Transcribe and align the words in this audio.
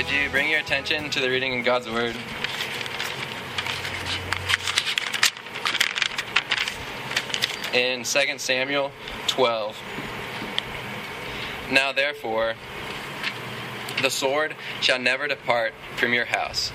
Would 0.00 0.10
you 0.10 0.30
bring 0.30 0.48
your 0.48 0.60
attention 0.60 1.10
to 1.10 1.20
the 1.20 1.28
reading 1.28 1.52
in 1.52 1.62
God's 1.62 1.86
Word? 1.86 2.16
In 7.74 8.04
2 8.04 8.38
Samuel 8.38 8.92
12. 9.26 9.76
Now 11.70 11.92
therefore, 11.92 12.54
the 14.00 14.08
sword 14.08 14.56
shall 14.80 14.98
never 14.98 15.28
depart 15.28 15.74
from 15.96 16.14
your 16.14 16.24
house, 16.24 16.72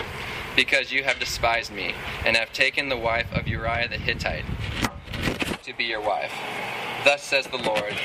because 0.56 0.92
you 0.92 1.04
have 1.04 1.18
despised 1.18 1.74
me, 1.74 1.96
and 2.28 2.38
have 2.38 2.54
taken 2.54 2.90
the 2.90 2.98
wife 2.98 3.34
of 3.34 3.48
Uriah 3.48 3.90
the 3.90 3.98
Hittite 3.98 4.46
to 5.64 5.74
be 5.76 5.86
your 5.86 6.02
wife. 6.02 6.32
Thus 7.04 7.24
says 7.24 7.48
the 7.48 7.58
Lord 7.58 7.96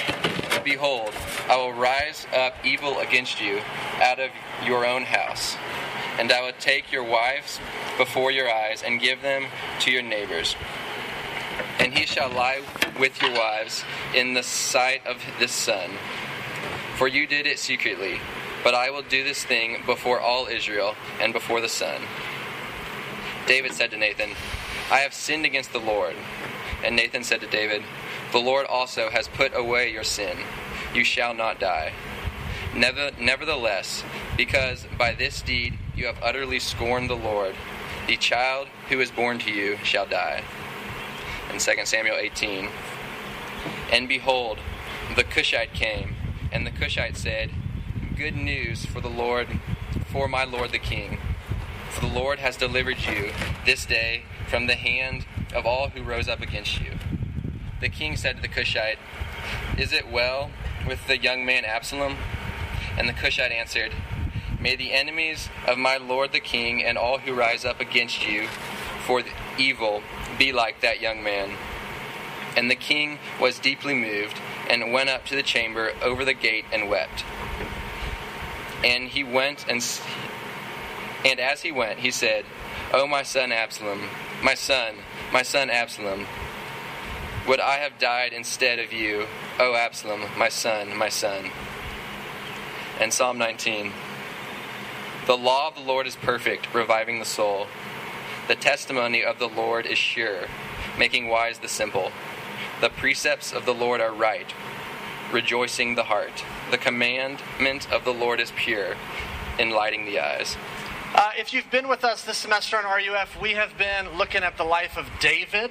Behold, 0.64 1.12
I 1.48 1.56
will 1.56 1.72
rise 1.72 2.27
up 2.34 2.54
evil 2.64 2.98
against 2.98 3.40
you 3.40 3.60
out 4.00 4.18
of 4.18 4.30
your 4.64 4.84
own 4.84 5.02
house, 5.02 5.56
and 6.18 6.30
I 6.30 6.42
will 6.42 6.52
take 6.59 6.92
your 6.92 7.04
wives 7.04 7.59
before 7.96 8.30
your 8.30 8.52
eyes 8.52 8.82
and 8.82 9.00
give 9.00 9.23
them 9.23 9.46
to 9.80 9.90
your 9.90 10.02
neighbors. 10.02 10.56
And 11.78 11.95
he 11.95 12.06
shall 12.06 12.30
lie 12.30 12.60
with 12.98 13.21
your 13.23 13.32
wives 13.32 13.84
in 14.15 14.34
the 14.34 14.43
sight 14.43 15.06
of 15.06 15.23
this 15.38 15.52
sun. 15.52 15.90
For 16.96 17.09
you 17.09 17.26
did 17.26 17.46
it 17.46 17.59
secretly, 17.59 18.21
but 18.62 18.74
I 18.74 18.90
will 18.90 19.02
do 19.02 19.24
this 19.24 19.45
thing 19.45 19.82
before 19.87 20.21
all 20.21 20.46
Israel 20.46 20.95
and 21.21 21.32
before 21.32 21.60
the 21.60 21.68
sun. 21.68 22.02
David 23.46 23.73
said 23.73 23.90
to 23.93 23.96
Nathan, 23.96 24.30
I 24.90 24.98
have 24.98 25.15
sinned 25.15 25.45
against 25.45 25.73
the 25.73 25.78
Lord. 25.78 26.15
And 26.84 26.96
Nathan 26.96 27.24
said 27.24 27.40
to 27.40 27.46
David, 27.46 27.82
The 28.32 28.38
Lord 28.38 28.66
also 28.66 29.10
has 29.10 29.26
put 29.26 29.56
away 29.56 29.92
your 29.92 30.04
sin. 30.04 30.38
You 30.95 31.02
shall 31.02 31.34
not 31.34 31.59
die. 31.59 31.92
Never, 32.74 33.10
nevertheless, 33.18 34.04
because 34.37 34.87
by 34.96 35.14
this 35.14 35.42
deed 35.42 35.76
you 35.96 36.06
have 36.06 36.22
utterly 36.22 36.60
scorned 36.60 37.10
the 37.10 37.16
Lord, 37.16 37.56
the 38.06 38.16
child 38.16 38.68
who 38.88 39.00
is 39.00 39.10
born 39.10 39.40
to 39.40 39.50
you 39.50 39.78
shall 39.82 40.06
die. 40.06 40.45
In 41.52 41.59
2 41.59 41.72
Samuel 41.84 42.16
18. 42.16 42.68
And 43.90 44.09
behold, 44.09 44.59
the 45.16 45.24
Cushite 45.24 45.74
came, 45.74 46.15
and 46.52 46.65
the 46.65 46.70
Cushite 46.70 47.16
said, 47.16 47.50
Good 48.16 48.37
news 48.37 48.87
for 48.87 49.00
the 49.00 49.10
Lord, 49.10 49.48
for 50.06 50.28
my 50.28 50.44
Lord 50.44 50.70
the 50.70 50.78
king. 50.78 51.18
For 51.90 52.02
the 52.02 52.15
Lord 52.15 52.38
has 52.38 52.56
delivered 52.56 52.98
you 53.00 53.32
this 53.66 53.84
day 53.84 54.22
from 54.48 54.68
the 54.68 54.76
hand 54.76 55.26
of 55.52 55.66
all 55.66 55.88
who 55.88 56.04
rose 56.04 56.28
up 56.28 56.40
against 56.40 56.80
you. 56.80 56.92
The 57.80 57.88
king 57.88 58.16
said 58.16 58.36
to 58.36 58.42
the 58.42 58.48
Cushite, 58.48 58.98
Is 59.78 59.92
it 59.92 60.10
well 60.10 60.50
with 60.86 61.06
the 61.06 61.16
young 61.16 61.46
man 61.46 61.64
Absalom? 61.64 62.16
And 62.98 63.09
the 63.09 63.14
Cushite 63.14 63.52
answered, 63.52 63.92
May 64.60 64.76
the 64.76 64.92
enemies 64.92 65.48
of 65.66 65.78
my 65.78 65.97
lord 65.97 66.32
the 66.32 66.41
king 66.41 66.84
and 66.84 66.98
all 66.98 67.19
who 67.19 67.32
rise 67.32 67.64
up 67.64 67.81
against 67.81 68.28
you 68.28 68.48
for 69.06 69.22
evil 69.59 70.03
be 70.38 70.53
like 70.53 70.82
that 70.82 71.00
young 71.00 71.22
man. 71.22 71.56
And 72.54 72.70
the 72.70 72.75
king 72.75 73.19
was 73.41 73.59
deeply 73.59 73.94
moved 73.94 74.37
and 74.69 74.93
went 74.93 75.09
up 75.09 75.25
to 75.26 75.34
the 75.34 75.43
chamber 75.43 75.93
over 76.03 76.26
the 76.26 76.34
gate 76.34 76.66
and 76.72 76.91
wept. 76.91 77.25
And 78.84 79.09
he 79.09 79.25
went 79.25 79.66
and 79.69 79.82
and 81.25 81.38
as 81.38 81.62
he 81.62 81.72
went, 81.72 82.00
he 82.00 82.10
said, 82.10 82.44
"O 82.93 83.06
my 83.06 83.22
son 83.22 83.53
Absalom, 83.53 84.03
my 84.43 84.55
son, 84.55 84.94
my 85.32 85.43
son 85.43 85.69
Absalom, 85.71 86.26
would 87.47 87.61
I 87.61 87.77
have 87.77 87.99
died 87.99 88.33
instead 88.33 88.78
of 88.78 88.93
you, 88.93 89.27
O 89.59 89.75
Absalom, 89.75 90.23
my 90.37 90.49
son, 90.49 90.97
my 90.97 91.09
son." 91.09 91.51
And 93.01 93.12
Psalm 93.12 93.39
19. 93.39 93.93
The 95.27 95.37
law 95.37 95.69
of 95.69 95.75
the 95.75 95.83
Lord 95.83 96.06
is 96.06 96.17
perfect, 96.17 96.75
reviving 96.75 97.19
the 97.19 97.25
soul. 97.25 97.67
The 98.49 98.56
testimony 98.56 99.23
of 99.23 99.39
the 99.39 99.49
Lord 99.49 99.87
is 99.87 99.99
sure, 99.99 100.49
making 100.99 101.29
wise 101.29 101.59
the 101.59 101.69
simple. 101.69 102.11
The 102.81 102.91
precepts 102.91 103.53
of 103.53 103.65
the 103.65 103.75
Lord 103.75 104.00
are 104.00 104.12
right, 104.12 104.53
rejoicing 105.31 105.95
the 105.95 106.05
heart. 106.05 106.45
The 106.71 106.79
commandment 106.79 107.93
of 107.93 108.05
the 108.05 108.12
Lord 108.12 108.41
is 108.41 108.53
pure, 108.56 108.97
enlightening 109.59 110.06
the 110.06 110.19
eyes. 110.19 110.56
Uh, 111.15 111.31
if 111.39 111.53
you've 111.53 111.71
been 111.71 111.89
with 111.89 112.05
us 112.05 112.25
this 112.25 112.39
semester 112.39 112.77
on 112.77 112.84
RUF, 112.84 113.41
we 113.41 113.53
have 113.53 113.77
been 113.77 114.17
looking 114.17 114.43
at 114.43 114.56
the 114.56 114.65
life 114.65 114.97
of 114.97 115.06
David, 115.21 115.71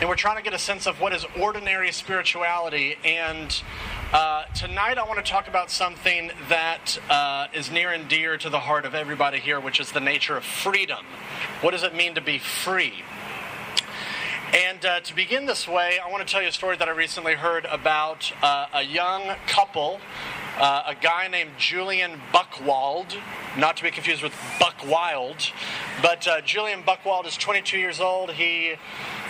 and 0.00 0.08
we're 0.10 0.16
trying 0.16 0.36
to 0.36 0.42
get 0.42 0.52
a 0.52 0.58
sense 0.58 0.86
of 0.86 1.00
what 1.00 1.14
is 1.14 1.24
ordinary 1.40 1.90
spirituality. 1.90 2.96
And 3.02 3.62
uh, 4.12 4.44
tonight, 4.54 4.98
I 4.98 5.04
want 5.04 5.24
to 5.24 5.30
talk 5.30 5.48
about 5.48 5.70
something 5.70 6.30
that 6.50 6.98
uh, 7.08 7.46
is 7.54 7.70
near 7.70 7.92
and 7.92 8.06
dear 8.06 8.36
to 8.36 8.50
the 8.50 8.60
heart 8.60 8.84
of 8.84 8.94
everybody 8.94 9.38
here, 9.38 9.58
which 9.58 9.80
is 9.80 9.92
the 9.92 10.00
nature 10.00 10.36
of 10.36 10.44
freedom. 10.44 11.04
What 11.62 11.70
does 11.70 11.82
it 11.82 11.94
mean 11.94 12.14
to 12.14 12.20
be 12.20 12.38
free? 12.38 12.92
And 14.54 14.84
uh, 14.84 15.00
to 15.00 15.16
begin 15.16 15.46
this 15.46 15.66
way, 15.66 15.98
I 15.98 16.10
want 16.10 16.26
to 16.26 16.30
tell 16.30 16.42
you 16.42 16.48
a 16.48 16.52
story 16.52 16.76
that 16.76 16.88
I 16.88 16.92
recently 16.92 17.34
heard 17.34 17.64
about 17.64 18.30
uh, 18.42 18.66
a 18.74 18.82
young 18.82 19.34
couple, 19.46 20.00
uh, 20.58 20.82
a 20.86 20.94
guy 20.94 21.28
named 21.28 21.52
Julian 21.58 22.20
Buckwald, 22.32 23.16
not 23.58 23.78
to 23.78 23.82
be 23.82 23.90
confused 23.90 24.22
with 24.22 24.34
Buck 24.60 24.86
Wild, 24.86 25.50
but 26.02 26.28
uh, 26.28 26.42
Julian 26.42 26.82
Buckwald 26.82 27.26
is 27.26 27.36
22 27.36 27.78
years 27.78 27.98
old. 27.98 28.32
He 28.32 28.74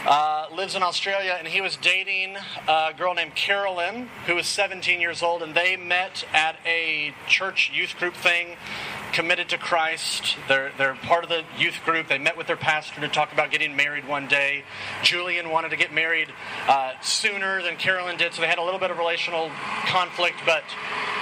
uh, 0.07 0.47
lives 0.55 0.77
in 0.77 0.83
Australia, 0.83 1.35
and 1.39 1.49
he 1.49 1.61
was 1.61 1.77
dating 1.77 2.37
a 2.69 2.93
girl 2.97 3.13
named 3.15 3.35
Carolyn, 3.35 4.09
who 4.27 4.37
was 4.37 4.47
17 4.47 5.01
years 5.01 5.23
old, 5.23 5.43
and 5.43 5.55
they 5.55 5.77
met 5.77 6.25
at 6.33 6.57
a 6.65 7.13
church 7.27 7.73
youth 7.75 7.97
group 7.99 8.15
thing 8.15 8.57
committed 9.17 9.49
to 9.49 9.57
Christ. 9.57 10.37
They're, 10.47 10.73
they're 10.77 10.95
part 10.95 11.25
of 11.25 11.31
the 11.31 11.43
youth 11.57 11.81
group. 11.87 12.07
They 12.07 12.19
met 12.19 12.37
with 12.37 12.49
their 12.49 12.57
pastor 12.57 13.01
to 13.01 13.09
talk 13.09 13.33
about 13.33 13.51
getting 13.51 13.75
married 13.75 14.07
one 14.07 14.29
day. 14.29 14.63
Julian 15.03 15.49
wanted 15.49 15.71
to 15.71 15.77
get 15.77 15.91
married 15.91 16.29
uh, 16.69 16.93
sooner 17.01 17.63
than 17.63 17.77
Carolyn 17.77 18.19
did, 18.19 18.35
so 18.35 18.43
they 18.43 18.47
had 18.47 18.59
a 18.59 18.63
little 18.63 18.79
bit 18.79 18.91
of 18.91 18.99
relational 18.99 19.51
conflict, 19.87 20.37
but 20.45 20.63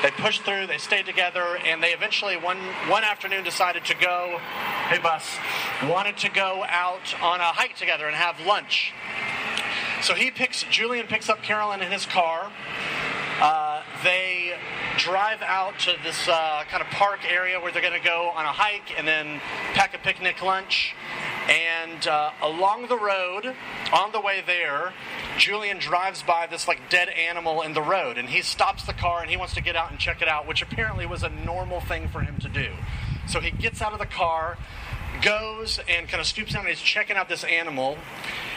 they 0.02 0.10
pushed 0.10 0.42
through, 0.42 0.66
they 0.66 0.78
stayed 0.78 1.06
together, 1.06 1.56
and 1.64 1.80
they 1.80 1.92
eventually, 1.92 2.36
one, 2.36 2.58
one 2.88 3.04
afternoon, 3.04 3.44
decided 3.44 3.84
to 3.84 3.94
go, 3.94 4.40
hey, 4.88 4.98
bus, 4.98 5.36
wanted 5.84 6.16
to 6.16 6.28
go 6.30 6.64
out 6.66 7.14
on 7.22 7.38
a 7.38 7.44
hike 7.44 7.76
together 7.76 8.08
and 8.08 8.16
have 8.16 8.44
lunch. 8.44 8.92
So 10.02 10.14
he 10.14 10.32
picks, 10.32 10.64
Julian 10.64 11.06
picks 11.06 11.28
up 11.28 11.44
Carolyn 11.44 11.80
in 11.80 11.92
his 11.92 12.06
car. 12.06 12.50
Uh, 13.40 13.82
they 14.02 14.54
drive 14.96 15.42
out 15.42 15.78
to 15.80 15.94
this 16.02 16.28
uh, 16.28 16.64
kind 16.68 16.82
of 16.82 16.88
park 16.88 17.20
area 17.30 17.60
where 17.60 17.72
they're 17.72 17.82
going 17.82 18.00
to 18.00 18.06
go 18.06 18.30
on 18.34 18.44
a 18.44 18.52
hike 18.52 18.96
and 18.96 19.06
then 19.06 19.40
pack 19.72 19.94
a 19.94 19.98
picnic 19.98 20.42
lunch. 20.42 20.94
And 21.48 22.06
uh, 22.06 22.30
along 22.42 22.88
the 22.88 22.96
road, 22.96 23.54
on 23.92 24.12
the 24.12 24.20
way 24.20 24.42
there, 24.46 24.92
Julian 25.36 25.78
drives 25.78 26.22
by 26.22 26.46
this 26.46 26.66
like 26.68 26.88
dead 26.88 27.08
animal 27.08 27.62
in 27.62 27.74
the 27.74 27.82
road, 27.82 28.18
and 28.18 28.28
he 28.28 28.42
stops 28.42 28.84
the 28.84 28.92
car 28.92 29.20
and 29.20 29.30
he 29.30 29.36
wants 29.36 29.54
to 29.54 29.62
get 29.62 29.76
out 29.76 29.90
and 29.90 29.98
check 29.98 30.22
it 30.22 30.28
out, 30.28 30.46
which 30.46 30.62
apparently 30.62 31.06
was 31.06 31.22
a 31.22 31.28
normal 31.28 31.80
thing 31.80 32.08
for 32.08 32.20
him 32.20 32.38
to 32.38 32.48
do. 32.48 32.72
So 33.26 33.40
he 33.40 33.50
gets 33.50 33.82
out 33.82 33.92
of 33.92 33.98
the 33.98 34.06
car, 34.06 34.58
goes 35.22 35.80
and 35.88 36.08
kind 36.08 36.20
of 36.20 36.26
stoops 36.26 36.52
down 36.52 36.60
and 36.60 36.70
he's 36.70 36.80
checking 36.80 37.16
out 37.16 37.28
this 37.28 37.44
animal, 37.44 37.98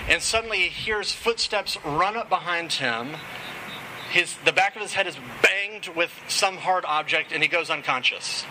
and 0.08 0.22
suddenly 0.22 0.60
he 0.60 0.70
hears 0.70 1.12
footsteps 1.12 1.78
run 1.84 2.16
up 2.16 2.30
behind 2.30 2.74
him 2.74 3.16
his, 4.10 4.36
the 4.46 4.54
back 4.54 4.76
of 4.76 4.82
his 4.82 4.94
head 4.94 5.08
is 5.08 5.16
banged 5.42 5.57
with 5.96 6.12
some 6.28 6.58
hard 6.58 6.86
object 6.86 7.32
and 7.32 7.44
he 7.44 7.50
goes 7.50 7.70
unconscious. 7.70 8.46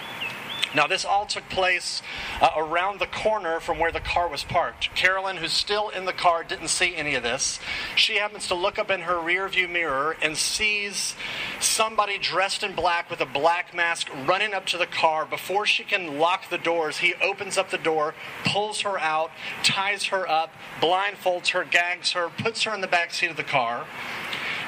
Now, 0.76 0.86
this 0.86 1.06
all 1.06 1.24
took 1.24 1.48
place 1.48 2.02
uh, 2.38 2.50
around 2.54 3.00
the 3.00 3.06
corner 3.06 3.60
from 3.60 3.78
where 3.78 3.90
the 3.90 4.00
car 4.00 4.28
was 4.28 4.44
parked. 4.44 4.94
Carolyn, 4.94 5.38
who's 5.38 5.52
still 5.52 5.88
in 5.88 6.04
the 6.04 6.12
car, 6.12 6.44
didn't 6.44 6.68
see 6.68 6.94
any 6.94 7.14
of 7.14 7.22
this. 7.22 7.58
She 7.94 8.16
happens 8.16 8.46
to 8.48 8.54
look 8.54 8.78
up 8.78 8.90
in 8.90 9.00
her 9.00 9.14
rearview 9.14 9.70
mirror 9.70 10.18
and 10.20 10.36
sees 10.36 11.14
somebody 11.60 12.18
dressed 12.18 12.62
in 12.62 12.74
black 12.74 13.08
with 13.08 13.22
a 13.22 13.26
black 13.26 13.74
mask 13.74 14.08
running 14.26 14.52
up 14.52 14.66
to 14.66 14.76
the 14.76 14.86
car. 14.86 15.24
Before 15.24 15.64
she 15.64 15.82
can 15.82 16.18
lock 16.18 16.50
the 16.50 16.58
doors, 16.58 16.98
he 16.98 17.14
opens 17.22 17.56
up 17.56 17.70
the 17.70 17.78
door, 17.78 18.14
pulls 18.44 18.82
her 18.82 18.98
out, 18.98 19.30
ties 19.62 20.04
her 20.04 20.28
up, 20.28 20.52
blindfolds 20.80 21.52
her, 21.52 21.64
gags 21.64 22.12
her, 22.12 22.28
puts 22.28 22.64
her 22.64 22.74
in 22.74 22.82
the 22.82 22.86
back 22.86 23.14
seat 23.14 23.30
of 23.30 23.38
the 23.38 23.44
car 23.44 23.86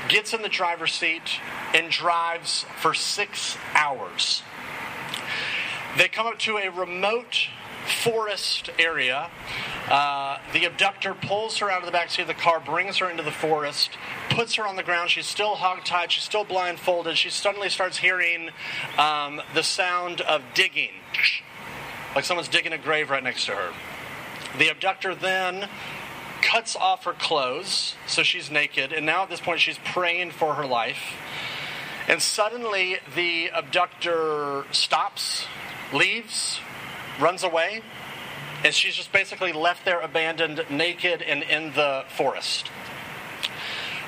gets 0.08 0.32
in 0.32 0.42
the 0.42 0.48
driver's 0.48 0.92
seat, 0.92 1.40
and 1.74 1.90
drives 1.90 2.64
for 2.80 2.94
six 2.94 3.56
hours. 3.74 4.42
They 5.96 6.08
come 6.08 6.26
up 6.26 6.38
to 6.40 6.58
a 6.58 6.70
remote 6.70 7.48
forest 7.88 8.70
area. 8.78 9.30
Uh, 9.88 10.38
the 10.52 10.64
abductor 10.64 11.14
pulls 11.14 11.58
her 11.58 11.70
out 11.70 11.82
of 11.82 11.90
the 11.90 11.96
backseat 11.96 12.22
of 12.22 12.26
the 12.26 12.34
car, 12.34 12.60
brings 12.60 12.98
her 12.98 13.10
into 13.10 13.22
the 13.22 13.30
forest, 13.30 13.96
puts 14.30 14.54
her 14.54 14.66
on 14.66 14.76
the 14.76 14.82
ground. 14.82 15.10
She's 15.10 15.26
still 15.26 15.56
hogtied, 15.56 16.10
she's 16.10 16.24
still 16.24 16.44
blindfolded. 16.44 17.16
She 17.16 17.30
suddenly 17.30 17.70
starts 17.70 17.96
hearing 17.98 18.50
um, 18.98 19.40
the 19.54 19.62
sound 19.62 20.20
of 20.20 20.42
digging, 20.54 20.90
like 22.14 22.24
someone's 22.24 22.48
digging 22.48 22.72
a 22.72 22.78
grave 22.78 23.10
right 23.10 23.24
next 23.24 23.46
to 23.46 23.52
her. 23.52 23.72
The 24.58 24.68
abductor 24.68 25.14
then 25.14 25.68
cuts 26.42 26.76
off 26.76 27.04
her 27.04 27.12
clothes, 27.12 27.94
so 28.06 28.22
she's 28.22 28.50
naked, 28.50 28.92
and 28.92 29.04
now 29.04 29.22
at 29.22 29.30
this 29.30 29.40
point 29.40 29.60
she's 29.60 29.78
praying 29.84 30.30
for 30.30 30.54
her 30.54 30.66
life. 30.66 31.14
And 32.08 32.22
suddenly 32.22 32.98
the 33.14 33.50
abductor 33.54 34.64
stops, 34.72 35.46
leaves, 35.92 36.60
runs 37.20 37.42
away, 37.42 37.82
and 38.64 38.74
she's 38.74 38.94
just 38.94 39.12
basically 39.12 39.52
left 39.52 39.84
there 39.84 40.00
abandoned, 40.00 40.64
naked, 40.70 41.22
and 41.22 41.42
in 41.42 41.72
the 41.72 42.04
forest. 42.16 42.70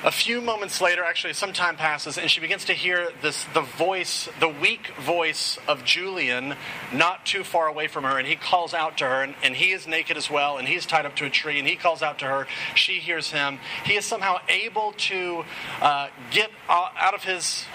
A 0.03 0.09
few 0.09 0.41
moments 0.41 0.81
later, 0.81 1.03
actually, 1.03 1.33
some 1.33 1.53
time 1.53 1.75
passes, 1.75 2.17
and 2.17 2.29
she 2.29 2.39
begins 2.39 2.65
to 2.65 2.73
hear 2.73 3.11
this 3.21 3.45
the 3.53 3.61
voice, 3.61 4.27
the 4.39 4.47
weak 4.47 4.87
voice 4.99 5.59
of 5.67 5.85
Julian, 5.85 6.55
not 6.91 7.23
too 7.23 7.43
far 7.43 7.67
away 7.67 7.87
from 7.87 8.03
her, 8.05 8.17
and 8.17 8.27
he 8.27 8.35
calls 8.35 8.73
out 8.73 8.97
to 8.97 9.05
her, 9.05 9.21
and, 9.21 9.35
and 9.43 9.55
he 9.55 9.69
is 9.69 9.85
naked 9.85 10.17
as 10.17 10.27
well, 10.27 10.57
and 10.57 10.67
he's 10.67 10.87
tied 10.87 11.05
up 11.05 11.15
to 11.17 11.25
a 11.25 11.29
tree, 11.29 11.59
and 11.59 11.67
he 11.67 11.75
calls 11.75 12.01
out 12.01 12.17
to 12.17 12.25
her. 12.25 12.47
She 12.73 12.93
hears 12.93 13.29
him. 13.29 13.59
He 13.85 13.93
is 13.93 14.03
somehow 14.03 14.37
able 14.49 14.93
to 14.93 15.45
uh, 15.79 16.07
get 16.31 16.49
out 16.67 17.13
of 17.13 17.23
his 17.23 17.65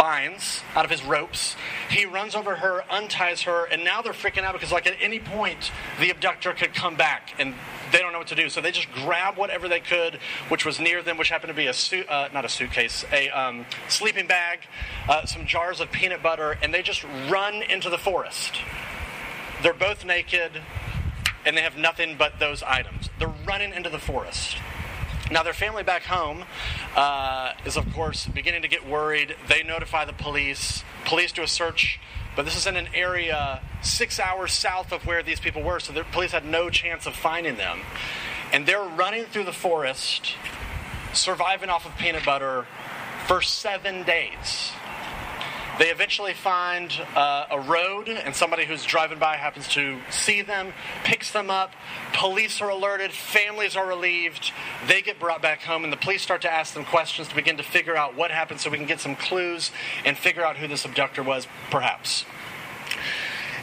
binds 0.00 0.62
out 0.74 0.86
of 0.86 0.90
his 0.90 1.04
ropes. 1.04 1.56
He 1.90 2.06
runs 2.06 2.34
over 2.34 2.56
her, 2.56 2.82
unties 2.90 3.42
her, 3.42 3.66
and 3.66 3.84
now 3.84 4.00
they're 4.00 4.14
freaking 4.14 4.44
out 4.44 4.54
because, 4.54 4.72
like, 4.72 4.86
at 4.86 4.94
any 4.98 5.18
point, 5.18 5.70
the 6.00 6.08
abductor 6.08 6.54
could 6.54 6.72
come 6.72 6.96
back 6.96 7.34
and 7.38 7.54
they 7.92 7.98
don't 7.98 8.12
know 8.12 8.18
what 8.18 8.28
to 8.28 8.34
do. 8.34 8.48
So 8.48 8.62
they 8.62 8.70
just 8.70 8.90
grab 8.92 9.36
whatever 9.36 9.68
they 9.68 9.80
could, 9.80 10.14
which 10.48 10.64
was 10.64 10.80
near 10.80 11.02
them, 11.02 11.18
which 11.18 11.28
happened 11.28 11.50
to 11.50 11.54
be 11.54 11.66
a 11.66 11.74
suit, 11.74 12.08
uh, 12.08 12.30
not 12.32 12.46
a 12.46 12.48
suitcase, 12.48 13.04
a 13.12 13.28
um, 13.28 13.66
sleeping 13.88 14.26
bag, 14.26 14.60
uh, 15.06 15.26
some 15.26 15.44
jars 15.44 15.80
of 15.80 15.92
peanut 15.92 16.22
butter, 16.22 16.56
and 16.62 16.72
they 16.72 16.80
just 16.80 17.04
run 17.28 17.62
into 17.62 17.90
the 17.90 17.98
forest. 17.98 18.54
They're 19.62 19.74
both 19.74 20.06
naked, 20.06 20.62
and 21.44 21.54
they 21.54 21.62
have 21.62 21.76
nothing 21.76 22.16
but 22.16 22.38
those 22.38 22.62
items. 22.62 23.10
They're 23.18 23.34
running 23.46 23.74
into 23.74 23.90
the 23.90 23.98
forest. 23.98 24.56
Now, 25.30 25.44
their 25.44 25.54
family 25.54 25.84
back 25.84 26.02
home 26.02 26.44
uh, 26.96 27.52
is, 27.64 27.76
of 27.76 27.92
course, 27.94 28.26
beginning 28.26 28.62
to 28.62 28.68
get 28.68 28.86
worried. 28.86 29.36
They 29.48 29.62
notify 29.62 30.04
the 30.04 30.12
police. 30.12 30.82
Police 31.04 31.30
do 31.30 31.42
a 31.42 31.48
search, 31.48 32.00
but 32.34 32.44
this 32.44 32.56
is 32.56 32.66
in 32.66 32.76
an 32.76 32.88
area 32.94 33.62
six 33.80 34.18
hours 34.18 34.52
south 34.52 34.92
of 34.92 35.06
where 35.06 35.22
these 35.22 35.38
people 35.38 35.62
were, 35.62 35.78
so 35.78 35.92
the 35.92 36.02
police 36.02 36.32
had 36.32 36.44
no 36.44 36.68
chance 36.68 37.06
of 37.06 37.14
finding 37.14 37.56
them. 37.56 37.80
And 38.52 38.66
they're 38.66 38.82
running 38.82 39.24
through 39.24 39.44
the 39.44 39.52
forest, 39.52 40.34
surviving 41.12 41.68
off 41.68 41.86
of 41.86 41.96
peanut 41.96 42.24
butter 42.24 42.66
for 43.26 43.40
seven 43.40 44.02
days. 44.02 44.72
They 45.80 45.88
eventually 45.88 46.34
find 46.34 46.92
uh, 47.16 47.46
a 47.50 47.58
road, 47.58 48.10
and 48.10 48.36
somebody 48.36 48.66
who's 48.66 48.84
driving 48.84 49.18
by 49.18 49.36
happens 49.36 49.66
to 49.68 49.98
see 50.10 50.42
them, 50.42 50.74
picks 51.04 51.30
them 51.30 51.48
up. 51.48 51.72
Police 52.12 52.60
are 52.60 52.68
alerted, 52.68 53.12
families 53.12 53.76
are 53.76 53.88
relieved. 53.88 54.52
They 54.86 55.00
get 55.00 55.18
brought 55.18 55.40
back 55.40 55.62
home, 55.62 55.84
and 55.84 55.90
the 55.90 55.96
police 55.96 56.20
start 56.20 56.42
to 56.42 56.52
ask 56.52 56.74
them 56.74 56.84
questions 56.84 57.28
to 57.28 57.34
begin 57.34 57.56
to 57.56 57.62
figure 57.62 57.96
out 57.96 58.14
what 58.14 58.30
happened 58.30 58.60
so 58.60 58.68
we 58.68 58.76
can 58.76 58.86
get 58.86 59.00
some 59.00 59.16
clues 59.16 59.70
and 60.04 60.18
figure 60.18 60.44
out 60.44 60.58
who 60.58 60.68
this 60.68 60.84
abductor 60.84 61.22
was, 61.22 61.48
perhaps. 61.70 62.26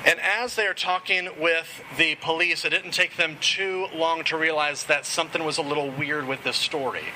And 0.04 0.20
as 0.20 0.56
they 0.56 0.66
are 0.66 0.74
talking 0.74 1.30
with 1.40 1.84
the 2.00 2.16
police, 2.16 2.66
it 2.66 2.72
didn't 2.72 2.96
take 2.96 3.16
them 3.18 3.38
too 3.42 3.90
long 3.94 4.24
to 4.24 4.38
realize 4.38 4.86
that 4.86 5.06
something 5.06 5.46
was 5.46 5.60
a 5.60 5.62
little 5.62 5.92
weird 5.92 6.28
with 6.28 6.44
this 6.44 6.58
story. 6.58 7.10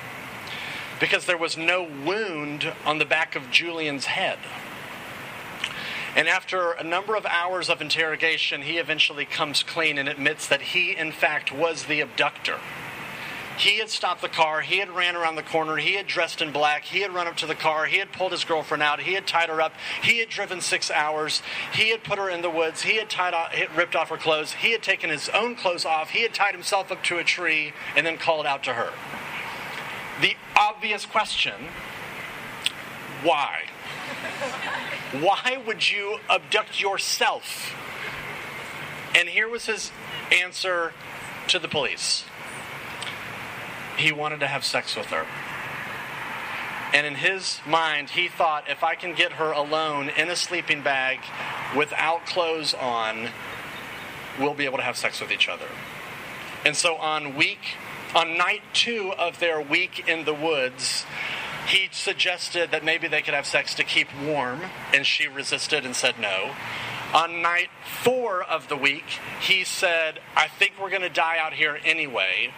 Because 1.00 1.26
there 1.26 1.36
was 1.36 1.56
no 1.56 1.82
wound 1.82 2.72
on 2.86 2.98
the 2.98 3.04
back 3.04 3.34
of 3.34 3.50
Julian's 3.50 4.04
head. 4.04 4.38
And 6.14 6.28
after 6.28 6.72
a 6.72 6.84
number 6.84 7.16
of 7.16 7.24
hours 7.24 7.70
of 7.70 7.80
interrogation, 7.80 8.62
he 8.62 8.78
eventually 8.78 9.24
comes 9.24 9.62
clean 9.62 9.96
and 9.96 10.08
admits 10.08 10.46
that 10.48 10.60
he, 10.60 10.94
in 10.94 11.10
fact, 11.12 11.52
was 11.52 11.84
the 11.84 12.00
abductor. 12.00 12.58
He 13.58 13.78
had 13.78 13.90
stopped 13.90 14.22
the 14.22 14.28
car. 14.28 14.60
He 14.60 14.78
had 14.78 14.90
ran 14.90 15.14
around 15.14 15.36
the 15.36 15.42
corner. 15.42 15.76
He 15.76 15.94
had 15.94 16.06
dressed 16.06 16.42
in 16.42 16.52
black. 16.52 16.84
He 16.84 17.00
had 17.00 17.12
run 17.12 17.26
up 17.26 17.36
to 17.38 17.46
the 17.46 17.54
car. 17.54 17.86
He 17.86 17.98
had 17.98 18.12
pulled 18.12 18.32
his 18.32 18.44
girlfriend 18.44 18.82
out. 18.82 19.00
He 19.00 19.14
had 19.14 19.26
tied 19.26 19.48
her 19.48 19.60
up. 19.60 19.72
He 20.02 20.18
had 20.18 20.28
driven 20.28 20.60
six 20.60 20.90
hours. 20.90 21.42
He 21.72 21.90
had 21.90 22.02
put 22.02 22.18
her 22.18 22.28
in 22.28 22.42
the 22.42 22.50
woods. 22.50 22.82
He 22.82 22.96
had 22.96 23.08
tied 23.10 23.34
off, 23.34 23.52
ripped 23.76 23.94
off 23.94 24.08
her 24.08 24.16
clothes. 24.16 24.52
He 24.52 24.72
had 24.72 24.82
taken 24.82 25.10
his 25.10 25.28
own 25.28 25.54
clothes 25.54 25.84
off. 25.84 26.10
He 26.10 26.22
had 26.22 26.34
tied 26.34 26.54
himself 26.54 26.90
up 26.90 27.02
to 27.04 27.18
a 27.18 27.24
tree 27.24 27.72
and 27.94 28.06
then 28.06 28.16
called 28.18 28.46
out 28.46 28.64
to 28.64 28.74
her. 28.74 28.92
The 30.20 30.36
obvious 30.56 31.06
question 31.06 31.68
why? 33.22 33.62
Why 35.12 35.62
would 35.66 35.90
you 35.90 36.18
abduct 36.28 36.80
yourself? 36.80 37.74
And 39.14 39.28
here 39.28 39.48
was 39.48 39.66
his 39.66 39.92
answer 40.30 40.92
to 41.48 41.58
the 41.58 41.68
police 41.68 42.24
he 43.96 44.12
wanted 44.12 44.40
to 44.40 44.46
have 44.46 44.64
sex 44.64 44.96
with 44.96 45.06
her. 45.06 45.26
And 46.94 47.06
in 47.06 47.14
his 47.14 47.60
mind, 47.66 48.10
he 48.10 48.28
thought 48.28 48.68
if 48.68 48.84
I 48.84 48.94
can 48.94 49.14
get 49.14 49.32
her 49.32 49.52
alone 49.52 50.10
in 50.10 50.28
a 50.28 50.36
sleeping 50.36 50.82
bag 50.82 51.20
without 51.76 52.26
clothes 52.26 52.74
on, 52.74 53.28
we'll 54.38 54.54
be 54.54 54.66
able 54.66 54.78
to 54.78 54.84
have 54.84 54.96
sex 54.96 55.20
with 55.20 55.32
each 55.32 55.48
other. 55.48 55.68
And 56.66 56.76
so 56.76 56.96
on 56.96 57.34
week, 57.34 57.76
on 58.14 58.36
night 58.36 58.62
two 58.74 59.12
of 59.18 59.40
their 59.40 59.60
week 59.60 60.06
in 60.06 60.24
the 60.24 60.34
woods, 60.34 61.06
he 61.66 61.88
suggested 61.92 62.70
that 62.70 62.84
maybe 62.84 63.08
they 63.08 63.22
could 63.22 63.34
have 63.34 63.46
sex 63.46 63.74
to 63.74 63.84
keep 63.84 64.08
warm, 64.24 64.60
and 64.92 65.06
she 65.06 65.28
resisted 65.28 65.84
and 65.84 65.94
said 65.94 66.18
no. 66.18 66.52
On 67.14 67.42
night 67.42 67.68
four 68.02 68.42
of 68.42 68.68
the 68.68 68.76
week, 68.76 69.04
he 69.40 69.64
said, 69.64 70.20
I 70.34 70.48
think 70.48 70.72
we're 70.80 70.90
going 70.90 71.02
to 71.02 71.10
die 71.10 71.36
out 71.38 71.52
here 71.52 71.78
anyway. 71.84 72.52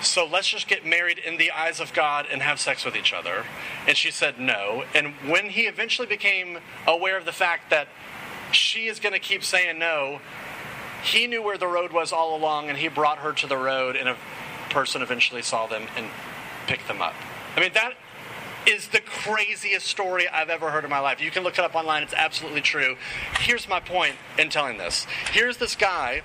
So 0.00 0.26
let's 0.26 0.48
just 0.48 0.68
get 0.68 0.84
married 0.84 1.18
in 1.18 1.36
the 1.36 1.50
eyes 1.50 1.80
of 1.80 1.92
God 1.92 2.26
and 2.30 2.42
have 2.42 2.58
sex 2.58 2.84
with 2.84 2.96
each 2.96 3.12
other. 3.12 3.44
And 3.86 3.96
she 3.96 4.10
said 4.10 4.38
no. 4.38 4.84
And 4.94 5.14
when 5.28 5.50
he 5.50 5.62
eventually 5.62 6.08
became 6.08 6.58
aware 6.86 7.16
of 7.16 7.24
the 7.24 7.32
fact 7.32 7.70
that 7.70 7.88
she 8.50 8.86
is 8.86 8.98
going 9.00 9.14
to 9.14 9.20
keep 9.20 9.44
saying 9.44 9.78
no, 9.78 10.20
he 11.02 11.26
knew 11.26 11.42
where 11.42 11.58
the 11.58 11.66
road 11.66 11.92
was 11.92 12.12
all 12.12 12.36
along 12.36 12.68
and 12.68 12.78
he 12.78 12.88
brought 12.88 13.18
her 13.18 13.32
to 13.32 13.46
the 13.46 13.56
road, 13.56 13.96
and 13.96 14.08
a 14.08 14.16
person 14.70 15.02
eventually 15.02 15.42
saw 15.42 15.66
them 15.66 15.86
and 15.96 16.06
picked 16.66 16.88
them 16.88 17.02
up. 17.02 17.14
I 17.56 17.60
mean, 17.60 17.72
that 17.74 17.94
is 18.66 18.88
the 18.88 19.00
craziest 19.00 19.86
story 19.86 20.28
I've 20.28 20.50
ever 20.50 20.70
heard 20.70 20.84
in 20.84 20.90
my 20.90 21.00
life. 21.00 21.20
You 21.20 21.30
can 21.30 21.42
look 21.42 21.58
it 21.58 21.64
up 21.64 21.74
online, 21.74 22.02
it's 22.02 22.14
absolutely 22.14 22.60
true. 22.60 22.96
Here's 23.40 23.68
my 23.68 23.80
point 23.80 24.14
in 24.38 24.48
telling 24.50 24.78
this. 24.78 25.06
Here's 25.32 25.56
this 25.58 25.74
guy 25.74 26.22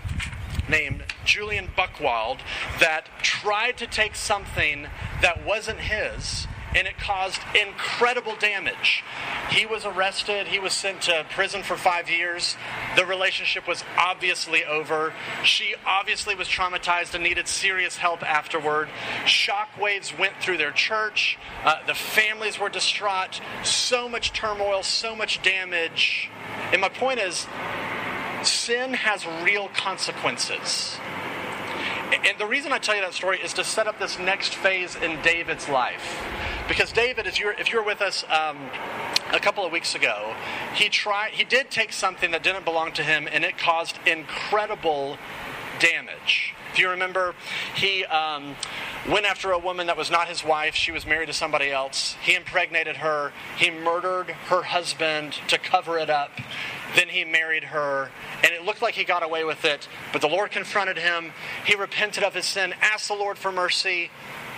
named 0.69 1.03
Julian 1.25 1.69
Buckwald 1.77 2.39
that 2.79 3.07
tried 3.21 3.77
to 3.77 3.87
take 3.87 4.15
something 4.15 4.87
that 5.21 5.45
wasn't 5.45 5.79
his 5.79 6.47
and 6.77 6.87
it 6.87 6.99
caused 6.99 7.41
incredible 7.59 8.35
damage. 8.35 9.03
He 9.49 9.65
was 9.65 9.83
arrested, 9.83 10.47
he 10.47 10.59
was 10.59 10.73
sent 10.73 11.01
to 11.03 11.25
prison 11.31 11.63
for 11.63 11.75
five 11.75 12.07
years. 12.07 12.55
The 12.95 13.03
relationship 13.03 13.67
was 13.67 13.83
obviously 13.97 14.63
over. 14.63 15.11
She 15.43 15.73
obviously 15.87 16.35
was 16.35 16.47
traumatized 16.47 17.15
and 17.15 17.23
needed 17.23 17.47
serious 17.47 17.97
help 17.97 18.21
afterward. 18.21 18.89
Shockwaves 19.25 20.17
went 20.17 20.33
through 20.39 20.57
their 20.57 20.71
church, 20.71 21.39
uh, 21.65 21.77
the 21.87 21.95
families 21.95 22.59
were 22.59 22.69
distraught, 22.69 23.41
so 23.63 24.07
much 24.07 24.31
turmoil, 24.33 24.83
so 24.83 25.15
much 25.15 25.41
damage. 25.41 26.29
And 26.71 26.79
my 26.79 26.89
point 26.89 27.19
is, 27.19 27.47
sin 28.43 28.93
has 28.93 29.25
real 29.43 29.69
consequences. 29.69 30.95
And 32.13 32.37
the 32.37 32.45
reason 32.45 32.71
I 32.71 32.77
tell 32.77 32.95
you 32.95 33.01
that 33.01 33.13
story 33.13 33.39
is 33.39 33.51
to 33.53 33.63
set 33.63 33.87
up 33.87 33.99
this 33.99 34.19
next 34.19 34.53
phase 34.55 34.95
in 34.95 35.19
David's 35.23 35.67
life. 35.67 36.23
Because 36.67 36.91
David, 36.91 37.27
if 37.27 37.39
you're, 37.39 37.53
if 37.53 37.71
you're 37.71 37.83
with 37.83 38.01
us 38.01 38.25
um, 38.25 38.57
a 39.31 39.39
couple 39.39 39.65
of 39.65 39.71
weeks 39.71 39.95
ago, 39.95 40.35
he 40.75 40.89
tried 40.89 41.31
he 41.31 41.43
did 41.43 41.71
take 41.71 41.93
something 41.93 42.31
that 42.31 42.43
didn't 42.43 42.65
belong 42.65 42.91
to 42.93 43.03
him 43.03 43.27
and 43.31 43.45
it 43.45 43.57
caused 43.57 43.97
incredible 44.05 45.17
damage. 45.79 46.53
If 46.71 46.79
you 46.79 46.89
remember, 46.89 47.33
he 47.75 48.03
um, 48.05 48.55
went 49.09 49.25
after 49.25 49.51
a 49.51 49.59
woman 49.59 49.87
that 49.87 49.97
was 49.97 50.11
not 50.11 50.27
his 50.27 50.43
wife. 50.43 50.75
She 50.75 50.91
was 50.91 51.05
married 51.05 51.27
to 51.27 51.33
somebody 51.33 51.71
else. 51.71 52.15
He 52.21 52.35
impregnated 52.35 52.97
her. 52.97 53.31
He 53.57 53.71
murdered 53.71 54.31
her 54.47 54.63
husband 54.63 55.39
to 55.47 55.57
cover 55.57 55.97
it 55.97 56.09
up. 56.09 56.31
Then 56.95 57.09
he 57.09 57.23
married 57.23 57.65
her, 57.65 58.11
and 58.43 58.53
it 58.53 58.63
looked 58.63 58.81
like 58.81 58.95
he 58.95 59.03
got 59.03 59.23
away 59.23 59.43
with 59.43 59.65
it. 59.65 59.87
But 60.11 60.21
the 60.21 60.27
Lord 60.27 60.51
confronted 60.51 60.97
him. 60.97 61.31
He 61.65 61.75
repented 61.75 62.23
of 62.23 62.33
his 62.33 62.45
sin, 62.45 62.73
asked 62.81 63.07
the 63.07 63.15
Lord 63.15 63.37
for 63.37 63.51
mercy, 63.51 64.09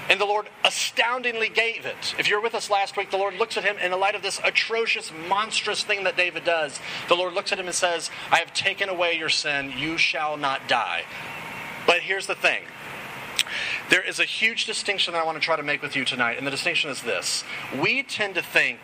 And 0.09 0.19
the 0.19 0.25
Lord 0.25 0.49
astoundingly 0.65 1.49
gave 1.49 1.85
it. 1.85 2.15
If 2.17 2.27
you 2.27 2.35
were 2.35 2.41
with 2.41 2.55
us 2.55 2.71
last 2.71 2.97
week, 2.97 3.11
the 3.11 3.17
Lord 3.17 3.35
looks 3.35 3.57
at 3.57 3.63
him 3.63 3.77
in 3.77 3.91
the 3.91 3.97
light 3.97 4.15
of 4.15 4.23
this 4.23 4.41
atrocious, 4.43 5.11
monstrous 5.27 5.83
thing 5.83 6.03
that 6.05 6.17
David 6.17 6.43
does. 6.43 6.79
The 7.07 7.15
Lord 7.15 7.33
looks 7.33 7.51
at 7.51 7.59
him 7.59 7.67
and 7.67 7.75
says, 7.75 8.09
I 8.31 8.37
have 8.37 8.51
taken 8.51 8.89
away 8.89 9.15
your 9.15 9.29
sin. 9.29 9.71
You 9.77 9.99
shall 9.99 10.35
not 10.35 10.67
die. 10.67 11.03
But 11.85 12.01
here's 12.01 12.25
the 12.25 12.35
thing 12.35 12.63
there 13.89 14.01
is 14.01 14.19
a 14.19 14.25
huge 14.25 14.65
distinction 14.65 15.13
that 15.13 15.21
I 15.21 15.25
want 15.25 15.37
to 15.37 15.41
try 15.41 15.55
to 15.55 15.63
make 15.63 15.81
with 15.81 15.95
you 15.95 16.05
tonight, 16.05 16.37
and 16.37 16.45
the 16.45 16.51
distinction 16.51 16.89
is 16.89 17.01
this. 17.01 17.43
We 17.79 18.03
tend 18.03 18.35
to 18.35 18.43
think 18.43 18.79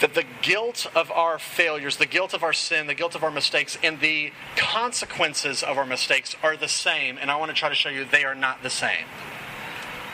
that 0.00 0.14
the 0.14 0.24
guilt 0.42 0.86
of 0.94 1.10
our 1.10 1.38
failures, 1.38 1.96
the 1.96 2.06
guilt 2.06 2.34
of 2.34 2.42
our 2.42 2.52
sin, 2.52 2.88
the 2.88 2.94
guilt 2.94 3.14
of 3.14 3.22
our 3.22 3.30
mistakes, 3.30 3.78
and 3.82 4.00
the 4.00 4.32
consequences 4.56 5.62
of 5.62 5.78
our 5.78 5.86
mistakes 5.86 6.36
are 6.42 6.56
the 6.56 6.68
same, 6.68 7.16
and 7.18 7.30
I 7.30 7.36
want 7.36 7.50
to 7.50 7.54
try 7.54 7.68
to 7.68 7.74
show 7.74 7.88
you 7.88 8.04
they 8.04 8.24
are 8.24 8.34
not 8.34 8.62
the 8.62 8.70
same 8.70 9.06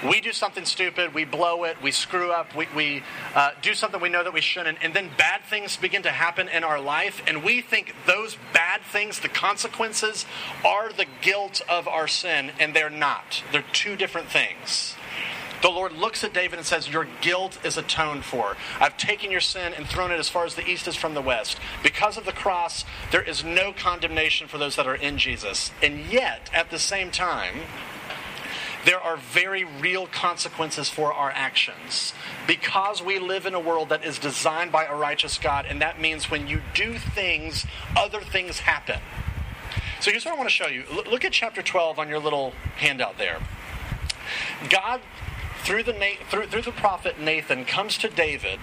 we 0.06 0.20
do 0.20 0.32
something 0.32 0.64
stupid, 0.64 1.14
we 1.14 1.24
blow 1.24 1.64
it, 1.64 1.80
we 1.82 1.90
screw 1.90 2.30
up, 2.30 2.54
we, 2.54 2.68
we 2.74 3.02
uh, 3.34 3.50
do 3.62 3.74
something 3.74 4.00
we 4.00 4.08
know 4.08 4.22
that 4.22 4.32
we 4.32 4.40
shouldn't, 4.40 4.78
and 4.82 4.94
then 4.94 5.10
bad 5.16 5.42
things 5.44 5.76
begin 5.76 6.02
to 6.02 6.10
happen 6.10 6.48
in 6.48 6.64
our 6.64 6.80
life, 6.80 7.22
and 7.26 7.42
we 7.42 7.60
think 7.60 7.94
those 8.06 8.36
bad 8.52 8.80
things, 8.82 9.20
the 9.20 9.28
consequences, 9.28 10.24
are 10.64 10.92
the 10.92 11.06
guilt 11.20 11.62
of 11.68 11.88
our 11.88 12.06
sin, 12.06 12.52
and 12.60 12.74
they're 12.74 12.90
not. 12.90 13.42
They're 13.52 13.64
two 13.72 13.96
different 13.96 14.28
things. 14.28 14.94
The 15.60 15.68
Lord 15.68 15.92
looks 15.92 16.22
at 16.22 16.32
David 16.32 16.58
and 16.58 16.66
says, 16.66 16.88
Your 16.88 17.08
guilt 17.20 17.58
is 17.64 17.76
atoned 17.76 18.24
for. 18.24 18.56
I've 18.78 18.96
taken 18.96 19.32
your 19.32 19.40
sin 19.40 19.74
and 19.74 19.88
thrown 19.88 20.12
it 20.12 20.18
as 20.18 20.28
far 20.28 20.44
as 20.44 20.54
the 20.54 20.64
east 20.68 20.86
is 20.86 20.94
from 20.94 21.14
the 21.14 21.22
west. 21.22 21.58
Because 21.82 22.16
of 22.16 22.24
the 22.24 22.32
cross, 22.32 22.84
there 23.10 23.22
is 23.22 23.42
no 23.42 23.72
condemnation 23.72 24.46
for 24.46 24.58
those 24.58 24.76
that 24.76 24.86
are 24.86 24.94
in 24.94 25.18
Jesus. 25.18 25.72
And 25.82 26.06
yet, 26.12 26.48
at 26.54 26.70
the 26.70 26.78
same 26.78 27.10
time, 27.10 27.62
there 28.84 29.00
are 29.00 29.16
very 29.16 29.64
real 29.64 30.06
consequences 30.06 30.88
for 30.88 31.12
our 31.12 31.30
actions. 31.30 32.12
Because 32.46 33.02
we 33.02 33.18
live 33.18 33.46
in 33.46 33.54
a 33.54 33.60
world 33.60 33.88
that 33.88 34.04
is 34.04 34.18
designed 34.18 34.72
by 34.72 34.84
a 34.84 34.94
righteous 34.94 35.38
God, 35.38 35.66
and 35.66 35.80
that 35.82 36.00
means 36.00 36.30
when 36.30 36.46
you 36.46 36.60
do 36.74 36.94
things, 36.94 37.66
other 37.96 38.20
things 38.20 38.60
happen. 38.60 39.00
So 40.00 40.10
here's 40.10 40.24
what 40.24 40.34
I 40.34 40.36
want 40.36 40.48
to 40.48 40.54
show 40.54 40.68
you. 40.68 40.84
Look 40.90 41.24
at 41.24 41.32
chapter 41.32 41.60
12 41.60 41.98
on 41.98 42.08
your 42.08 42.20
little 42.20 42.52
handout 42.76 43.18
there. 43.18 43.40
God, 44.70 45.00
through 45.64 45.82
the, 45.82 45.94
through, 46.30 46.46
through 46.46 46.62
the 46.62 46.72
prophet 46.72 47.18
Nathan, 47.18 47.64
comes 47.64 47.98
to 47.98 48.08
David 48.08 48.60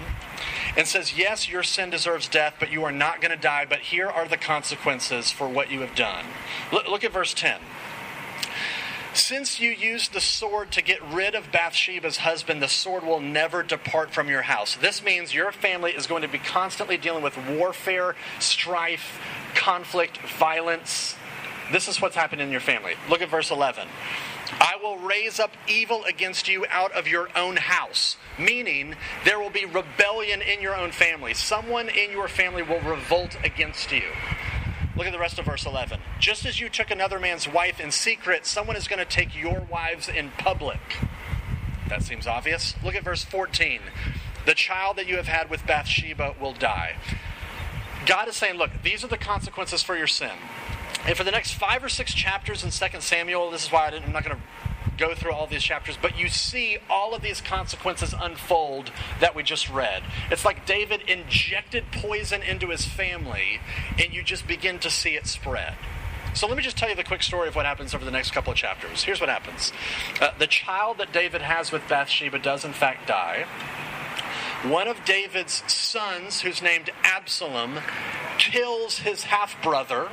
and 0.78 0.88
says, 0.88 1.18
Yes, 1.18 1.50
your 1.50 1.64
sin 1.64 1.90
deserves 1.90 2.28
death, 2.28 2.56
but 2.60 2.72
you 2.72 2.84
are 2.84 2.92
not 2.92 3.22
going 3.22 3.32
to 3.32 3.42
die, 3.42 3.66
but 3.68 3.80
here 3.80 4.08
are 4.08 4.28
the 4.28 4.38
consequences 4.38 5.30
for 5.32 5.48
what 5.48 5.70
you 5.70 5.82
have 5.82 5.96
done. 5.96 6.26
Look, 6.72 6.88
look 6.88 7.04
at 7.04 7.12
verse 7.12 7.34
10. 7.34 7.60
Since 9.16 9.62
you 9.62 9.72
used 9.72 10.12
the 10.12 10.20
sword 10.20 10.74
to 10.74 10.82
get 10.82 11.02
rid 11.02 11.36
of 11.36 11.50
Bathsheba's 11.50 12.18
husband, 12.18 12.62
the 12.62 12.68
sword 12.68 13.06
will 13.06 13.22
never 13.22 13.64
depart 13.64 14.14
from 14.14 14.28
your 14.28 14.42
house. 14.42 14.76
This 14.76 15.02
means 15.02 15.34
your 15.34 15.54
family 15.54 15.92
is 15.92 16.06
going 16.06 16.24
to 16.24 16.28
be 16.28 16.38
constantly 16.38 16.98
dealing 16.98 17.24
with 17.24 17.38
warfare, 17.48 18.14
strife, 18.40 19.22
conflict, 19.56 20.18
violence. 20.38 21.16
This 21.72 21.88
is 21.88 22.02
what's 22.02 22.18
happening 22.18 22.48
in 22.48 22.52
your 22.52 22.60
family. 22.60 22.96
Look 23.10 23.22
at 23.22 23.30
verse 23.30 23.52
11. 23.52 23.88
I 24.60 24.76
will 24.84 24.98
raise 24.98 25.40
up 25.40 25.52
evil 25.66 26.04
against 26.04 26.50
you 26.50 26.66
out 26.70 26.92
of 26.92 27.08
your 27.08 27.30
own 27.38 27.56
house, 27.56 28.18
meaning 28.38 28.96
there 29.24 29.40
will 29.40 29.50
be 29.50 29.64
rebellion 29.64 30.42
in 30.42 30.62
your 30.62 30.76
own 30.76 30.92
family. 30.92 31.34
Someone 31.34 31.88
in 31.88 32.12
your 32.12 32.28
family 32.28 32.64
will 32.64 32.82
revolt 32.82 33.38
against 33.46 33.94
you. 33.94 34.04
Look 34.96 35.08
at 35.08 35.12
the 35.12 35.20
rest 35.20 35.38
of 35.40 35.46
verse 35.46 35.66
11. 35.66 36.00
Just 36.20 36.46
as 36.46 36.60
you 36.60 36.70
took 36.70 36.90
another 36.90 37.20
man's 37.20 37.48
wife 37.48 37.80
in 37.80 37.92
secret, 37.92 38.46
someone 38.46 38.76
is 38.76 38.88
going 38.88 39.00
to 39.00 39.06
take 39.06 39.36
your 39.36 39.60
wives 39.70 40.08
in 40.08 40.32
public. 40.38 40.80
That 41.90 42.02
seems 42.02 42.26
obvious. 42.28 42.76
Look 42.84 42.96
at 42.96 43.04
verse 43.04 43.24
14. 43.24 43.82
The 44.46 44.54
child 44.54 44.98
that 44.98 45.08
you 45.08 45.18
have 45.18 45.28
had 45.28 45.50
with 45.50 45.66
Bathsheba 45.66 46.36
will 46.40 46.54
die. 46.54 46.96
God 48.06 48.28
is 48.28 48.36
saying, 48.36 48.56
look, 48.56 48.72
these 48.84 49.04
are 49.04 49.08
the 49.08 49.18
consequences 49.18 49.82
for 49.82 49.98
your 49.98 50.08
sin. 50.08 50.32
And 51.06 51.18
for 51.18 51.24
the 51.24 51.32
next 51.32 51.54
five 51.54 51.84
or 51.84 51.90
six 51.90 52.14
chapters 52.14 52.64
in 52.64 52.72
2 52.72 53.02
Samuel, 53.02 53.52
this 53.52 53.66
is 53.66 53.72
why 53.72 53.90
I 53.90 53.96
am 53.96 54.12
not 54.12 54.24
going 54.24 54.38
to 54.38 54.44
go 54.98 55.14
through 55.14 55.32
all 55.32 55.48
these 55.48 55.64
chapters, 55.64 55.98
but 56.02 56.18
you 56.18 56.28
see 56.28 56.78
all 56.90 57.14
of 57.14 57.22
these 57.22 57.42
consequences 57.42 58.14
unfold 58.20 58.92
that 59.20 59.36
we 59.36 59.44
just 59.44 59.70
read. 59.70 60.04
It's 60.32 60.46
like 60.46 60.66
David 60.66 61.02
injected 61.08 61.86
poison 61.92 62.42
into 62.42 62.70
his 62.70 62.86
family, 62.86 63.60
and 64.02 64.14
you 64.14 64.24
just 64.24 64.48
begin 64.48 64.80
to 64.80 64.90
see 64.90 65.16
it 65.16 65.28
spread. 65.28 65.76
So 66.34 66.48
let 66.48 66.58
me 66.58 66.64
just 66.64 66.78
tell 66.78 66.90
you 66.90 66.96
the 66.96 67.04
quick 67.04 67.24
story 67.24 67.48
of 67.48 67.56
what 67.56 67.66
happens 67.66 67.96
over 67.96 68.04
the 68.04 68.12
next 68.12 68.32
couple 68.32 68.52
of 68.52 68.58
chapters. 68.58 69.04
Here's 69.04 69.22
what 69.22 69.30
happens 69.30 69.72
uh, 70.20 70.32
The 70.38 70.48
child 70.48 70.98
that 70.98 71.14
David 71.14 71.42
has 71.42 71.72
with 71.72 71.88
Bathsheba 71.88 72.40
does, 72.40 72.66
in 72.66 72.74
fact, 72.74 73.08
die. 73.08 73.46
One 74.64 74.88
of 74.88 75.06
David's 75.06 75.64
sons, 75.72 76.42
who's 76.42 76.62
named 76.62 76.90
Absalom, 77.04 77.80
kills 78.38 79.00
his 79.00 79.24
half 79.26 79.62
brother. 79.62 80.10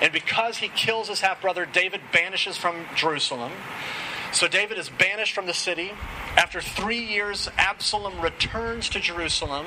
And 0.00 0.12
because 0.12 0.58
he 0.58 0.68
kills 0.68 1.08
his 1.08 1.20
half 1.20 1.40
brother, 1.40 1.66
David 1.66 2.00
banishes 2.12 2.56
from 2.56 2.84
Jerusalem. 2.94 3.52
So 4.32 4.46
David 4.46 4.78
is 4.78 4.88
banished 4.90 5.34
from 5.34 5.46
the 5.46 5.54
city. 5.54 5.92
After 6.36 6.60
three 6.60 7.04
years, 7.04 7.48
Absalom 7.56 8.20
returns 8.20 8.88
to 8.90 9.00
Jerusalem. 9.00 9.66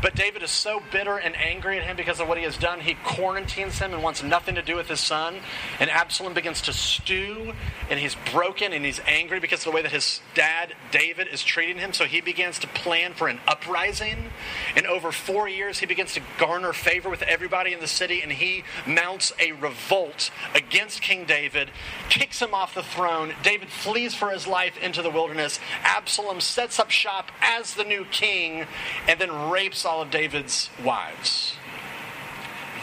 But 0.00 0.14
David 0.14 0.42
is 0.42 0.50
so 0.50 0.80
bitter 0.92 1.16
and 1.16 1.36
angry 1.36 1.78
at 1.78 1.84
him 1.84 1.96
because 1.96 2.20
of 2.20 2.28
what 2.28 2.38
he 2.38 2.44
has 2.44 2.56
done, 2.56 2.80
he 2.80 2.94
quarantines 2.94 3.78
him 3.80 3.92
and 3.92 4.02
wants 4.02 4.22
nothing 4.22 4.54
to 4.54 4.62
do 4.62 4.76
with 4.76 4.88
his 4.88 5.00
son. 5.00 5.36
And 5.80 5.90
Absalom 5.90 6.34
begins 6.34 6.62
to 6.62 6.72
stew, 6.72 7.52
and 7.90 7.98
he's 7.98 8.16
broken 8.32 8.72
and 8.72 8.84
he's 8.84 9.00
angry 9.06 9.40
because 9.40 9.60
of 9.60 9.64
the 9.66 9.70
way 9.72 9.82
that 9.82 9.90
his 9.90 10.20
dad, 10.34 10.74
David, 10.92 11.28
is 11.28 11.42
treating 11.42 11.78
him. 11.78 11.92
So 11.92 12.04
he 12.04 12.20
begins 12.20 12.58
to 12.60 12.68
plan 12.68 13.12
for 13.12 13.28
an 13.28 13.40
uprising. 13.46 14.30
And 14.76 14.86
over 14.86 15.10
four 15.10 15.48
years, 15.48 15.80
he 15.80 15.86
begins 15.86 16.14
to 16.14 16.20
garner 16.38 16.72
favor 16.72 17.10
with 17.10 17.22
everybody 17.22 17.72
in 17.72 17.80
the 17.80 17.88
city, 17.88 18.22
and 18.22 18.32
he 18.32 18.64
mounts 18.86 19.32
a 19.40 19.52
revolt 19.52 20.30
against 20.54 21.02
King 21.02 21.24
David, 21.24 21.70
kicks 22.08 22.40
him 22.40 22.54
off 22.54 22.74
the 22.74 22.82
throne. 22.82 23.34
David 23.42 23.68
flees 23.98 24.14
for 24.14 24.30
his 24.30 24.46
life 24.46 24.78
into 24.78 25.02
the 25.02 25.10
wilderness. 25.10 25.58
Absalom 25.82 26.40
sets 26.40 26.78
up 26.78 26.88
shop 26.88 27.32
as 27.40 27.74
the 27.74 27.82
new 27.82 28.04
king 28.04 28.64
and 29.08 29.20
then 29.20 29.50
rapes 29.50 29.84
all 29.84 30.00
of 30.00 30.08
David's 30.08 30.70
wives. 30.84 31.54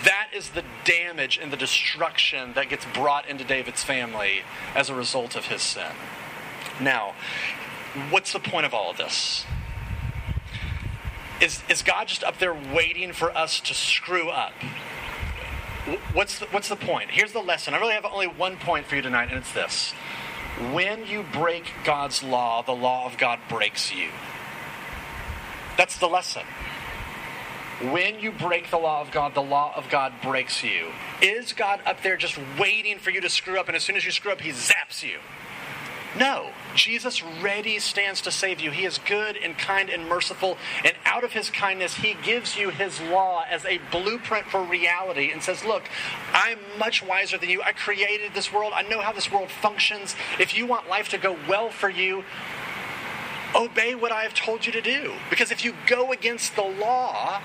That 0.03 0.27
is 0.35 0.49
the 0.49 0.65
damage 0.83 1.39
and 1.41 1.53
the 1.53 1.57
destruction 1.57 2.51
that 2.53 2.67
gets 2.67 2.85
brought 2.93 3.29
into 3.29 3.45
David's 3.45 3.81
family 3.81 4.41
as 4.75 4.89
a 4.89 4.95
result 4.95 5.37
of 5.37 5.45
his 5.45 5.61
sin. 5.61 5.93
Now, 6.81 7.15
what's 8.09 8.33
the 8.33 8.39
point 8.39 8.65
of 8.65 8.73
all 8.73 8.91
of 8.91 8.97
this? 8.97 9.45
Is, 11.39 11.63
is 11.69 11.81
God 11.81 12.09
just 12.09 12.25
up 12.25 12.39
there 12.39 12.53
waiting 12.53 13.13
for 13.13 13.35
us 13.35 13.61
to 13.61 13.73
screw 13.73 14.29
up? 14.29 14.53
What's 16.13 16.39
the, 16.39 16.47
what's 16.47 16.67
the 16.67 16.75
point? 16.75 17.11
Here's 17.11 17.31
the 17.31 17.39
lesson. 17.39 17.73
I 17.73 17.77
really 17.79 17.93
have 17.93 18.05
only 18.05 18.27
one 18.27 18.57
point 18.57 18.85
for 18.85 18.95
you 18.95 19.01
tonight, 19.01 19.29
and 19.29 19.37
it's 19.37 19.53
this. 19.53 19.93
When 20.73 21.05
you 21.05 21.23
break 21.33 21.65
God's 21.83 22.23
law, 22.23 22.61
the 22.61 22.71
law 22.71 23.05
of 23.05 23.17
God 23.17 23.39
breaks 23.49 23.93
you. 23.93 24.09
That's 25.77 25.97
the 25.97 26.07
lesson. 26.07 26.43
When 27.91 28.21
you 28.21 28.31
break 28.31 28.71
the 28.71 28.77
law 28.77 29.01
of 29.01 29.11
God, 29.11 29.33
the 29.33 29.41
law 29.41 29.73
of 29.75 29.89
God 29.89 30.13
breaks 30.23 30.63
you. 30.63 30.91
Is 31.21 31.51
God 31.51 31.81
up 31.85 32.01
there 32.03 32.15
just 32.15 32.39
waiting 32.57 32.99
for 32.99 33.09
you 33.09 33.19
to 33.19 33.29
screw 33.29 33.59
up, 33.59 33.67
and 33.67 33.75
as 33.75 33.83
soon 33.83 33.97
as 33.97 34.05
you 34.05 34.11
screw 34.11 34.31
up, 34.31 34.39
He 34.39 34.51
zaps 34.51 35.03
you? 35.03 35.19
No. 36.17 36.51
Jesus 36.75 37.23
ready 37.23 37.79
stands 37.79 38.21
to 38.21 38.31
save 38.31 38.59
you. 38.59 38.71
He 38.71 38.85
is 38.85 38.99
good 38.99 39.37
and 39.37 39.57
kind 39.57 39.89
and 39.89 40.07
merciful, 40.07 40.57
and 40.83 40.93
out 41.05 41.23
of 41.23 41.31
his 41.31 41.49
kindness, 41.49 41.95
he 41.95 42.15
gives 42.23 42.57
you 42.57 42.69
his 42.69 43.01
law 43.01 43.43
as 43.49 43.65
a 43.65 43.79
blueprint 43.91 44.45
for 44.47 44.61
reality 44.61 45.31
and 45.31 45.41
says, 45.41 45.63
Look, 45.65 45.83
I'm 46.33 46.59
much 46.77 47.01
wiser 47.01 47.37
than 47.37 47.49
you. 47.49 47.61
I 47.63 47.71
created 47.71 48.33
this 48.33 48.51
world, 48.53 48.73
I 48.75 48.83
know 48.83 49.01
how 49.01 49.13
this 49.13 49.31
world 49.31 49.49
functions. 49.49 50.15
If 50.39 50.55
you 50.55 50.65
want 50.65 50.89
life 50.89 51.09
to 51.09 51.17
go 51.17 51.37
well 51.47 51.69
for 51.69 51.89
you, 51.89 52.23
obey 53.55 53.95
what 53.95 54.11
I 54.11 54.23
have 54.23 54.33
told 54.33 54.65
you 54.65 54.71
to 54.73 54.81
do. 54.81 55.13
Because 55.29 55.51
if 55.51 55.63
you 55.63 55.73
go 55.87 56.11
against 56.11 56.55
the 56.55 56.63
law, 56.63 57.41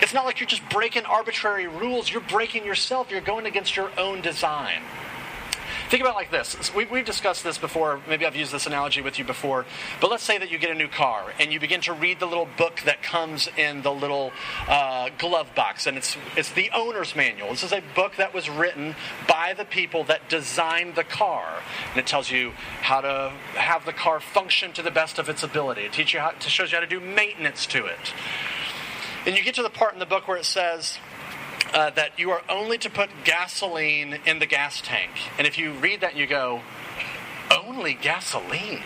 it's 0.00 0.14
not 0.14 0.24
like 0.24 0.40
you're 0.40 0.48
just 0.48 0.68
breaking 0.68 1.04
arbitrary 1.04 1.68
rules, 1.68 2.10
you're 2.10 2.22
breaking 2.22 2.64
yourself, 2.64 3.10
you're 3.10 3.20
going 3.20 3.46
against 3.46 3.76
your 3.76 3.90
own 3.98 4.20
design. 4.20 4.82
Think 5.92 6.00
about 6.04 6.14
like 6.14 6.30
this. 6.30 6.74
We, 6.74 6.86
have 6.86 7.04
discussed 7.04 7.44
this 7.44 7.58
before. 7.58 8.00
Maybe 8.08 8.24
I've 8.24 8.34
used 8.34 8.50
this 8.50 8.66
analogy 8.66 9.02
with 9.02 9.18
you 9.18 9.26
before. 9.26 9.66
But 10.00 10.10
let's 10.10 10.22
say 10.22 10.38
that 10.38 10.50
you 10.50 10.56
get 10.56 10.70
a 10.70 10.74
new 10.74 10.88
car 10.88 11.34
and 11.38 11.52
you 11.52 11.60
begin 11.60 11.82
to 11.82 11.92
read 11.92 12.18
the 12.18 12.24
little 12.24 12.48
book 12.56 12.80
that 12.86 13.02
comes 13.02 13.46
in 13.58 13.82
the 13.82 13.92
little 13.92 14.32
uh, 14.66 15.10
glove 15.18 15.54
box, 15.54 15.86
and 15.86 15.98
it's 15.98 16.16
it's 16.34 16.50
the 16.52 16.70
owner's 16.74 17.14
manual. 17.14 17.50
This 17.50 17.62
is 17.62 17.72
a 17.72 17.82
book 17.94 18.16
that 18.16 18.32
was 18.32 18.48
written 18.48 18.94
by 19.28 19.52
the 19.52 19.66
people 19.66 20.02
that 20.04 20.30
designed 20.30 20.94
the 20.94 21.04
car, 21.04 21.60
and 21.90 21.98
it 21.98 22.06
tells 22.06 22.30
you 22.30 22.52
how 22.80 23.02
to 23.02 23.30
have 23.56 23.84
the 23.84 23.92
car 23.92 24.18
function 24.18 24.72
to 24.72 24.82
the 24.82 24.90
best 24.90 25.18
of 25.18 25.28
its 25.28 25.42
ability. 25.42 25.82
It 25.82 25.92
teaches 25.92 26.14
you 26.14 26.20
how, 26.20 26.30
it 26.30 26.42
shows 26.42 26.72
you 26.72 26.76
how 26.76 26.80
to 26.80 26.86
do 26.86 27.00
maintenance 27.00 27.66
to 27.66 27.84
it. 27.84 28.14
And 29.26 29.36
you 29.36 29.44
get 29.44 29.56
to 29.56 29.62
the 29.62 29.68
part 29.68 29.92
in 29.92 29.98
the 29.98 30.06
book 30.06 30.26
where 30.26 30.38
it 30.38 30.46
says 30.46 30.96
uh, 31.72 31.90
that 31.90 32.18
you 32.18 32.30
are 32.30 32.42
only 32.48 32.78
to 32.78 32.90
put 32.90 33.10
gasoline 33.24 34.18
in 34.26 34.38
the 34.38 34.46
gas 34.46 34.80
tank. 34.80 35.10
And 35.38 35.46
if 35.46 35.58
you 35.58 35.72
read 35.72 36.00
that, 36.00 36.16
you 36.16 36.26
go, 36.26 36.60
only 37.50 37.94
gasoline? 37.94 38.82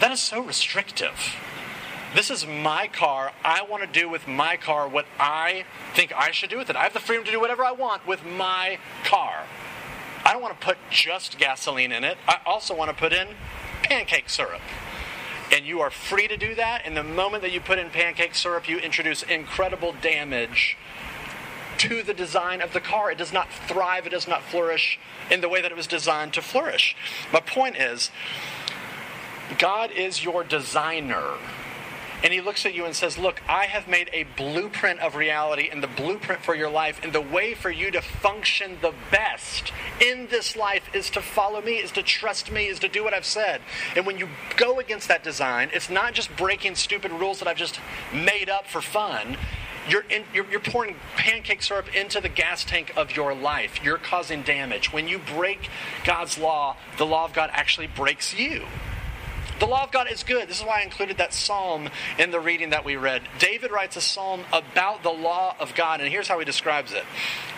That 0.00 0.12
is 0.12 0.20
so 0.20 0.42
restrictive. 0.42 1.34
This 2.14 2.30
is 2.30 2.46
my 2.46 2.88
car. 2.88 3.32
I 3.44 3.62
want 3.62 3.82
to 3.82 4.00
do 4.00 4.08
with 4.08 4.26
my 4.26 4.56
car 4.56 4.88
what 4.88 5.06
I 5.18 5.64
think 5.94 6.12
I 6.16 6.30
should 6.30 6.50
do 6.50 6.56
with 6.56 6.70
it. 6.70 6.76
I 6.76 6.84
have 6.84 6.94
the 6.94 7.00
freedom 7.00 7.24
to 7.26 7.30
do 7.30 7.40
whatever 7.40 7.64
I 7.64 7.72
want 7.72 8.06
with 8.06 8.24
my 8.24 8.78
car. 9.04 9.44
I 10.24 10.32
don't 10.32 10.42
want 10.42 10.58
to 10.58 10.66
put 10.66 10.78
just 10.90 11.38
gasoline 11.38 11.92
in 11.92 12.04
it. 12.04 12.16
I 12.26 12.38
also 12.46 12.74
want 12.74 12.90
to 12.90 12.96
put 12.96 13.12
in 13.12 13.28
pancake 13.82 14.30
syrup. 14.30 14.60
And 15.52 15.66
you 15.66 15.80
are 15.80 15.90
free 15.90 16.28
to 16.28 16.36
do 16.36 16.54
that. 16.54 16.82
And 16.84 16.96
the 16.96 17.02
moment 17.02 17.42
that 17.42 17.52
you 17.52 17.60
put 17.60 17.78
in 17.78 17.90
pancake 17.90 18.34
syrup, 18.34 18.68
you 18.68 18.78
introduce 18.78 19.22
incredible 19.22 19.94
damage 20.00 20.76
to 21.78 22.02
the 22.02 22.14
design 22.14 22.60
of 22.60 22.72
the 22.72 22.80
car. 22.80 23.10
It 23.10 23.18
does 23.18 23.32
not 23.32 23.50
thrive, 23.50 24.06
it 24.06 24.10
does 24.10 24.28
not 24.28 24.42
flourish 24.42 24.98
in 25.30 25.40
the 25.40 25.48
way 25.48 25.62
that 25.62 25.70
it 25.70 25.76
was 25.76 25.86
designed 25.86 26.32
to 26.34 26.42
flourish. 26.42 26.96
My 27.32 27.40
point 27.40 27.76
is, 27.76 28.10
God 29.58 29.90
is 29.90 30.22
your 30.22 30.44
designer. 30.44 31.38
And 32.22 32.32
he 32.32 32.40
looks 32.40 32.66
at 32.66 32.74
you 32.74 32.84
and 32.84 32.96
says, 32.96 33.16
Look, 33.16 33.40
I 33.48 33.66
have 33.66 33.86
made 33.86 34.10
a 34.12 34.24
blueprint 34.36 34.98
of 35.00 35.14
reality 35.14 35.68
and 35.70 35.82
the 35.82 35.88
blueprint 35.88 36.42
for 36.42 36.54
your 36.54 36.68
life. 36.68 37.00
And 37.02 37.12
the 37.12 37.20
way 37.20 37.54
for 37.54 37.70
you 37.70 37.92
to 37.92 38.02
function 38.02 38.78
the 38.82 38.92
best 39.10 39.72
in 40.00 40.26
this 40.26 40.56
life 40.56 40.92
is 40.92 41.10
to 41.10 41.22
follow 41.22 41.62
me, 41.62 41.76
is 41.76 41.92
to 41.92 42.02
trust 42.02 42.50
me, 42.50 42.66
is 42.66 42.80
to 42.80 42.88
do 42.88 43.04
what 43.04 43.14
I've 43.14 43.24
said. 43.24 43.60
And 43.94 44.04
when 44.04 44.18
you 44.18 44.28
go 44.56 44.80
against 44.80 45.06
that 45.08 45.22
design, 45.22 45.70
it's 45.72 45.88
not 45.88 46.12
just 46.12 46.36
breaking 46.36 46.74
stupid 46.74 47.12
rules 47.12 47.38
that 47.38 47.46
I've 47.46 47.56
just 47.56 47.78
made 48.12 48.50
up 48.50 48.66
for 48.66 48.80
fun. 48.80 49.36
You're, 49.88 50.04
in, 50.10 50.24
you're, 50.34 50.48
you're, 50.50 50.60
pouring 50.60 50.96
pancake 51.16 51.62
syrup 51.62 51.94
into 51.94 52.20
the 52.20 52.28
gas 52.28 52.64
tank 52.64 52.92
of 52.96 53.16
your 53.16 53.34
life. 53.34 53.82
You're 53.82 53.98
causing 53.98 54.42
damage. 54.42 54.92
When 54.92 55.08
you 55.08 55.18
break 55.18 55.70
God's 56.04 56.38
law, 56.38 56.76
the 56.98 57.06
law 57.06 57.24
of 57.24 57.32
God 57.32 57.50
actually 57.52 57.86
breaks 57.86 58.38
you. 58.38 58.66
The 59.60 59.66
law 59.66 59.82
of 59.82 59.90
God 59.90 60.10
is 60.10 60.22
good. 60.22 60.48
This 60.48 60.60
is 60.60 60.64
why 60.64 60.80
I 60.80 60.82
included 60.82 61.18
that 61.18 61.34
psalm 61.34 61.88
in 62.16 62.30
the 62.30 62.38
reading 62.38 62.70
that 62.70 62.84
we 62.84 62.94
read. 62.94 63.22
David 63.40 63.72
writes 63.72 63.96
a 63.96 64.00
psalm 64.00 64.42
about 64.52 65.02
the 65.02 65.10
law 65.10 65.56
of 65.58 65.74
God, 65.74 66.00
and 66.00 66.08
here's 66.08 66.28
how 66.28 66.38
he 66.38 66.44
describes 66.44 66.92
it. 66.92 67.04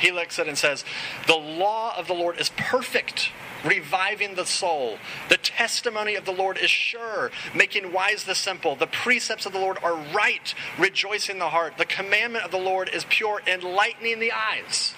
He 0.01 0.11
looks 0.11 0.39
at 0.39 0.47
it 0.47 0.49
and 0.49 0.57
says, 0.57 0.85
The 1.27 1.37
law 1.37 1.95
of 1.99 2.07
the 2.07 2.15
Lord 2.15 2.41
is 2.41 2.49
perfect 2.57 3.31
reviving 3.65 4.35
the 4.35 4.47
soul. 4.47 4.99
The 5.29 5.37
testimony 5.37 6.15
of 6.15 6.25
the 6.25 6.33
Lord 6.33 6.59
is 6.59 6.71
sure, 6.71 7.31
making 7.55 7.93
wise 7.93 8.25
the 8.25 8.35
simple. 8.35 8.77
The 8.77 8.87
precepts 8.87 9.47
of 9.47 9.53
the 9.53 9.59
Lord 9.59 9.79
are 9.83 9.95
right, 10.15 10.55
rejoicing 10.79 11.39
the 11.39 11.51
heart. 11.51 11.79
The 11.79 11.85
commandment 11.85 12.45
of 12.45 12.51
the 12.51 12.59
Lord 12.59 12.91
is 12.93 13.05
pure, 13.09 13.43
enlightening 13.47 14.19
the 14.19 14.33
eyes. 14.33 14.95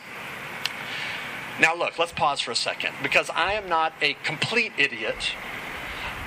Now, 1.60 1.74
look, 1.74 1.98
let's 1.98 2.12
pause 2.12 2.40
for 2.40 2.50
a 2.50 2.56
second 2.56 2.94
because 3.02 3.30
I 3.30 3.52
am 3.52 3.68
not 3.68 3.92
a 4.00 4.14
complete 4.24 4.72
idiot. 4.78 5.32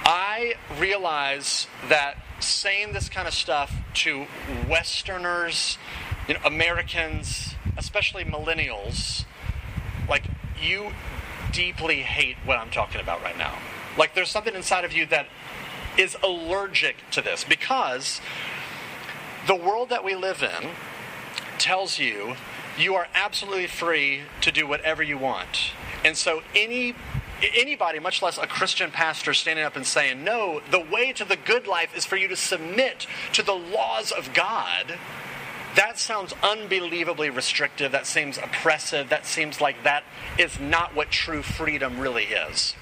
I 0.05 0.53
realize 0.79 1.67
that 1.89 2.17
saying 2.39 2.93
this 2.93 3.09
kind 3.09 3.27
of 3.27 3.33
stuff 3.33 3.73
to 3.95 4.27
Westerners, 4.69 5.79
you 6.27 6.35
know, 6.35 6.39
Americans, 6.45 7.55
especially 7.75 8.23
millennials, 8.23 9.25
like 10.07 10.25
you 10.61 10.91
deeply 11.55 12.01
hate 12.01 12.35
what 12.43 12.57
I'm 12.57 12.69
talking 12.69 12.99
about 12.99 13.23
right 13.23 13.37
now. 13.37 13.57
Like 13.97 14.13
there's 14.13 14.29
something 14.29 14.53
inside 14.53 14.83
of 14.83 14.91
you 14.91 15.05
that 15.07 15.27
is 15.97 16.17
allergic 16.21 16.97
to 17.11 17.21
this 17.21 17.45
because 17.45 18.19
the 19.47 19.55
world 19.55 19.89
that 19.89 20.03
we 20.03 20.15
live 20.15 20.43
in 20.43 20.71
tells 21.57 21.97
you 21.97 22.35
you 22.77 22.93
are 22.95 23.07
absolutely 23.13 23.67
free 23.67 24.23
to 24.41 24.51
do 24.51 24.67
whatever 24.67 25.01
you 25.01 25.17
want. 25.17 25.71
And 26.03 26.17
so 26.17 26.41
any 26.53 26.93
anybody, 27.55 27.99
much 27.99 28.21
less 28.21 28.37
a 28.37 28.47
Christian 28.47 28.91
pastor, 28.91 29.33
standing 29.33 29.63
up 29.63 29.77
and 29.77 29.85
saying, 29.85 30.23
No, 30.23 30.61
the 30.71 30.79
way 30.79 31.13
to 31.13 31.23
the 31.23 31.37
good 31.37 31.67
life 31.67 31.95
is 31.95 32.05
for 32.05 32.17
you 32.17 32.27
to 32.27 32.35
submit 32.35 33.07
to 33.33 33.43
the 33.43 33.53
laws 33.53 34.11
of 34.11 34.33
God. 34.33 34.97
That 35.75 35.99
sounds 35.99 36.33
unbelievably 36.41 37.29
restrictive. 37.31 37.91
That 37.91 38.07
seems 38.07 38.37
oppressive. 38.37 39.09
That 39.09 39.25
seems 39.25 39.59
like 39.59 39.83
that 39.83 40.03
is 40.37 40.59
not 40.59 40.95
what 40.95 41.11
true 41.11 41.41
freedom 41.41 41.99
really 41.99 42.25
is. 42.25 42.75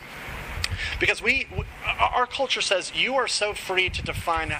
Because 1.00 1.22
we, 1.22 1.48
our 2.00 2.28
culture 2.28 2.62
says 2.62 2.96
you 2.96 3.16
are 3.16 3.28
so 3.28 3.54
free 3.54 3.90
to 3.90 4.02
define 4.04 4.54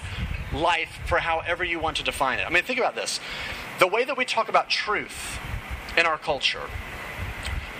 life 0.52 1.00
for 1.06 1.18
however 1.18 1.64
you 1.64 1.78
want 1.78 1.96
to 1.98 2.02
define 2.02 2.38
it. 2.38 2.46
I 2.46 2.50
mean, 2.50 2.64
think 2.64 2.78
about 2.78 2.94
this. 2.94 3.20
The 3.78 3.86
way 3.86 4.04
that 4.04 4.16
we 4.16 4.24
talk 4.24 4.48
about 4.48 4.68
truth 4.68 5.38
in 5.96 6.06
our 6.06 6.18
culture, 6.18 6.62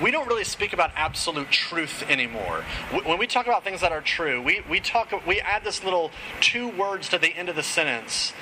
we 0.03 0.11
don't 0.11 0.27
really 0.27 0.45
speak 0.45 0.73
about 0.73 0.91
absolute 0.97 1.51
truth 1.51 2.03
anymore. 2.09 2.65
When 3.05 3.19
we 3.19 3.27
talk 3.27 3.47
about 3.47 3.65
things 3.65 3.81
that 3.81 3.93
are 3.93 4.01
true, 4.01 4.43
we, 4.43 4.61
we 4.69 4.81
talk 4.81 5.13
we 5.27 5.41
add 5.41 5.63
this 5.65 5.85
little 5.85 6.11
two 6.41 6.69
words 6.69 7.09
to 7.11 7.19
the 7.19 7.29
end 7.29 7.49
of 7.49 7.57
the 7.57 7.63
sentence. 7.63 8.33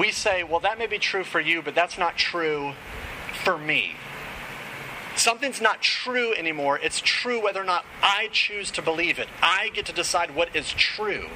We 0.00 0.12
say, 0.12 0.42
well, 0.42 0.60
that 0.60 0.78
may 0.78 0.86
be 0.86 0.98
true 0.98 1.24
for 1.24 1.40
you, 1.40 1.60
but 1.60 1.74
that's 1.74 1.98
not 1.98 2.16
true 2.16 2.72
for 3.44 3.58
me. 3.58 3.96
Something's 5.14 5.60
not 5.60 5.82
true 5.82 6.32
anymore. 6.32 6.78
It's 6.82 7.02
true 7.04 7.38
whether 7.42 7.60
or 7.60 7.66
not 7.66 7.84
I 8.02 8.30
choose 8.32 8.70
to 8.70 8.80
believe 8.80 9.18
it. 9.18 9.28
I 9.42 9.68
get 9.74 9.84
to 9.86 9.92
decide 9.92 10.34
what 10.34 10.56
is 10.56 10.70
true. 10.72 11.26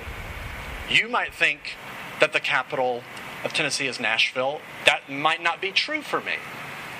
You 0.88 1.11
might 1.11 1.35
think 1.35 1.77
that 2.20 2.33
the 2.33 2.40
capital 2.40 3.03
of 3.44 3.53
Tennessee 3.53 3.87
is 3.87 4.00
Nashville. 4.00 4.62
That 4.87 5.11
might 5.11 5.42
not 5.42 5.61
be 5.61 5.70
true 5.70 6.00
for 6.00 6.22
me. 6.22 6.37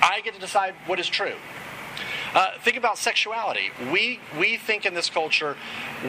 I 0.03 0.21
get 0.21 0.35
to 0.35 0.39
decide 0.39 0.75
what 0.85 0.99
is 0.99 1.09
true. 1.09 1.33
Uh, 2.35 2.51
think 2.59 2.77
about 2.77 2.97
sexuality. 2.97 3.71
We 3.91 4.19
we 4.37 4.57
think 4.57 4.85
in 4.85 4.93
this 4.93 5.09
culture, 5.09 5.55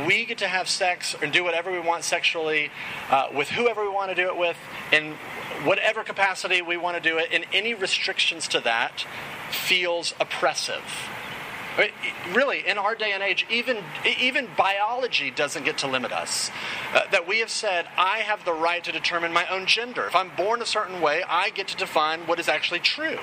we 0.07 0.25
get 0.25 0.38
to 0.38 0.49
have 0.49 0.69
sex 0.69 1.14
and 1.23 1.33
do 1.33 1.45
whatever 1.45 1.71
we 1.71 1.79
want 1.79 2.03
sexually 2.03 2.71
uh, 3.11 3.29
with 3.33 3.51
whoever 3.51 3.83
we 3.83 3.88
want 3.88 4.11
to 4.11 4.16
do 4.16 4.27
it 4.27 4.37
with, 4.37 4.57
in 4.92 5.14
whatever 5.66 6.02
capacity 6.02 6.62
we 6.62 6.76
want 6.76 6.96
to 6.96 7.02
do 7.02 7.18
it. 7.18 7.29
And 7.33 7.44
any 7.52 7.74
restrictions 7.74 8.48
to 8.48 8.61
that 8.61 9.05
feels 9.50 10.14
oppressive. 10.20 10.83
Really, 12.33 12.66
in 12.66 12.79
our 12.79 12.94
day 12.94 13.12
and 13.12 13.22
age, 13.22 13.44
even 13.50 13.85
even 14.18 14.48
biology 14.57 15.31
doesn't 15.31 15.66
get 15.66 15.76
to 15.79 15.87
limit 15.87 16.11
us. 16.11 16.50
Uh, 16.94 17.02
that 17.11 17.29
we 17.29 17.40
have 17.40 17.50
said, 17.50 17.87
I 17.98 18.20
have 18.20 18.46
the 18.46 18.55
right 18.55 18.83
to 18.85 18.92
determine 18.92 19.31
my 19.31 19.46
own 19.48 19.66
gender. 19.66 20.07
If 20.07 20.16
I'm 20.16 20.31
born 20.35 20.62
a 20.62 20.66
certain 20.66 21.02
way, 21.02 21.22
I 21.29 21.50
get 21.50 21.68
to 21.68 21.76
define 21.76 22.20
what 22.20 22.40
is 22.40 22.48
actually 22.48 22.81
true. 22.81 23.18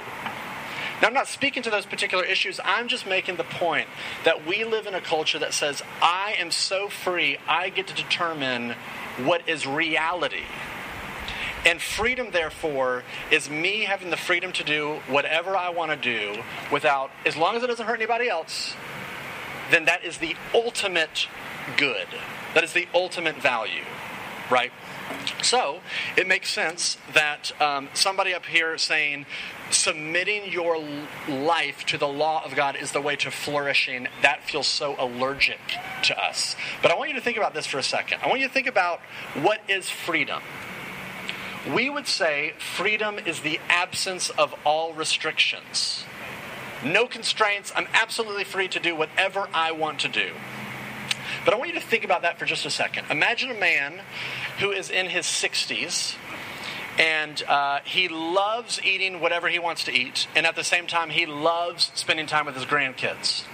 Now, 1.01 1.07
I'm 1.07 1.13
not 1.15 1.27
speaking 1.27 1.63
to 1.63 1.71
those 1.71 1.87
particular 1.87 2.23
issues. 2.23 2.59
I'm 2.63 2.87
just 2.87 3.07
making 3.07 3.37
the 3.37 3.43
point 3.43 3.87
that 4.23 4.47
we 4.47 4.63
live 4.63 4.85
in 4.85 4.93
a 4.93 5.01
culture 5.01 5.39
that 5.39 5.53
says, 5.53 5.81
I 6.01 6.35
am 6.37 6.51
so 6.51 6.89
free, 6.89 7.39
I 7.47 7.69
get 7.69 7.87
to 7.87 7.95
determine 7.95 8.75
what 9.17 9.49
is 9.49 9.65
reality. 9.65 10.43
And 11.65 11.81
freedom, 11.81 12.31
therefore, 12.31 13.03
is 13.31 13.49
me 13.49 13.81
having 13.81 14.09
the 14.09 14.17
freedom 14.17 14.51
to 14.53 14.63
do 14.63 14.99
whatever 15.07 15.55
I 15.55 15.69
want 15.69 15.91
to 15.91 15.97
do 15.97 16.41
without, 16.71 17.09
as 17.25 17.37
long 17.37 17.55
as 17.55 17.63
it 17.63 17.67
doesn't 17.67 17.85
hurt 17.85 17.95
anybody 17.95 18.27
else, 18.27 18.75
then 19.71 19.85
that 19.85 20.03
is 20.03 20.17
the 20.17 20.35
ultimate 20.53 21.27
good. 21.77 22.07
That 22.53 22.63
is 22.63 22.73
the 22.73 22.87
ultimate 22.93 23.37
value, 23.37 23.83
right? 24.51 24.71
So 25.41 25.79
it 26.17 26.27
makes 26.27 26.49
sense 26.49 26.97
that 27.13 27.51
um, 27.61 27.89
somebody 27.93 28.33
up 28.33 28.45
here 28.45 28.77
saying 28.77 29.25
submitting 29.71 30.51
your 30.51 30.77
life 31.27 31.85
to 31.87 31.97
the 31.97 32.07
law 32.07 32.43
of 32.45 32.55
God 32.55 32.75
is 32.75 32.91
the 32.91 33.01
way 33.01 33.15
to 33.17 33.31
flourishing, 33.31 34.07
that 34.21 34.43
feels 34.43 34.67
so 34.67 34.95
allergic 34.99 35.59
to 36.03 36.21
us. 36.21 36.55
But 36.81 36.91
I 36.91 36.95
want 36.95 37.09
you 37.09 37.15
to 37.15 37.21
think 37.21 37.37
about 37.37 37.53
this 37.53 37.65
for 37.65 37.77
a 37.77 37.83
second. 37.83 38.19
I 38.21 38.27
want 38.27 38.41
you 38.41 38.47
to 38.47 38.53
think 38.53 38.67
about 38.67 38.99
what 39.41 39.61
is 39.67 39.89
freedom. 39.89 40.41
We 41.71 41.89
would 41.89 42.07
say 42.07 42.53
freedom 42.57 43.19
is 43.19 43.39
the 43.39 43.59
absence 43.69 44.29
of 44.31 44.53
all 44.65 44.93
restrictions. 44.93 46.03
No 46.83 47.07
constraints. 47.07 47.71
I'm 47.75 47.87
absolutely 47.93 48.43
free 48.43 48.67
to 48.69 48.79
do 48.79 48.95
whatever 48.95 49.47
I 49.53 49.71
want 49.71 49.99
to 49.99 50.09
do. 50.09 50.33
But 51.45 51.53
I 51.53 51.57
want 51.57 51.73
you 51.73 51.79
to 51.79 51.85
think 51.85 52.03
about 52.03 52.23
that 52.23 52.37
for 52.37 52.45
just 52.45 52.65
a 52.65 52.69
second. 52.69 53.05
Imagine 53.09 53.49
a 53.51 53.59
man 53.59 54.01
who 54.59 54.71
is 54.71 54.89
in 54.89 55.07
his 55.07 55.25
60s 55.25 56.15
and 56.97 57.41
uh, 57.47 57.79
he 57.85 58.07
loves 58.07 58.79
eating 58.83 59.19
whatever 59.19 59.47
he 59.47 59.59
wants 59.59 59.83
to 59.85 59.91
eat, 59.91 60.27
and 60.35 60.45
at 60.45 60.55
the 60.55 60.63
same 60.63 60.85
time, 60.85 61.09
he 61.09 61.25
loves 61.25 61.91
spending 61.95 62.27
time 62.27 62.45
with 62.45 62.55
his 62.55 62.65
grandkids. 62.65 63.45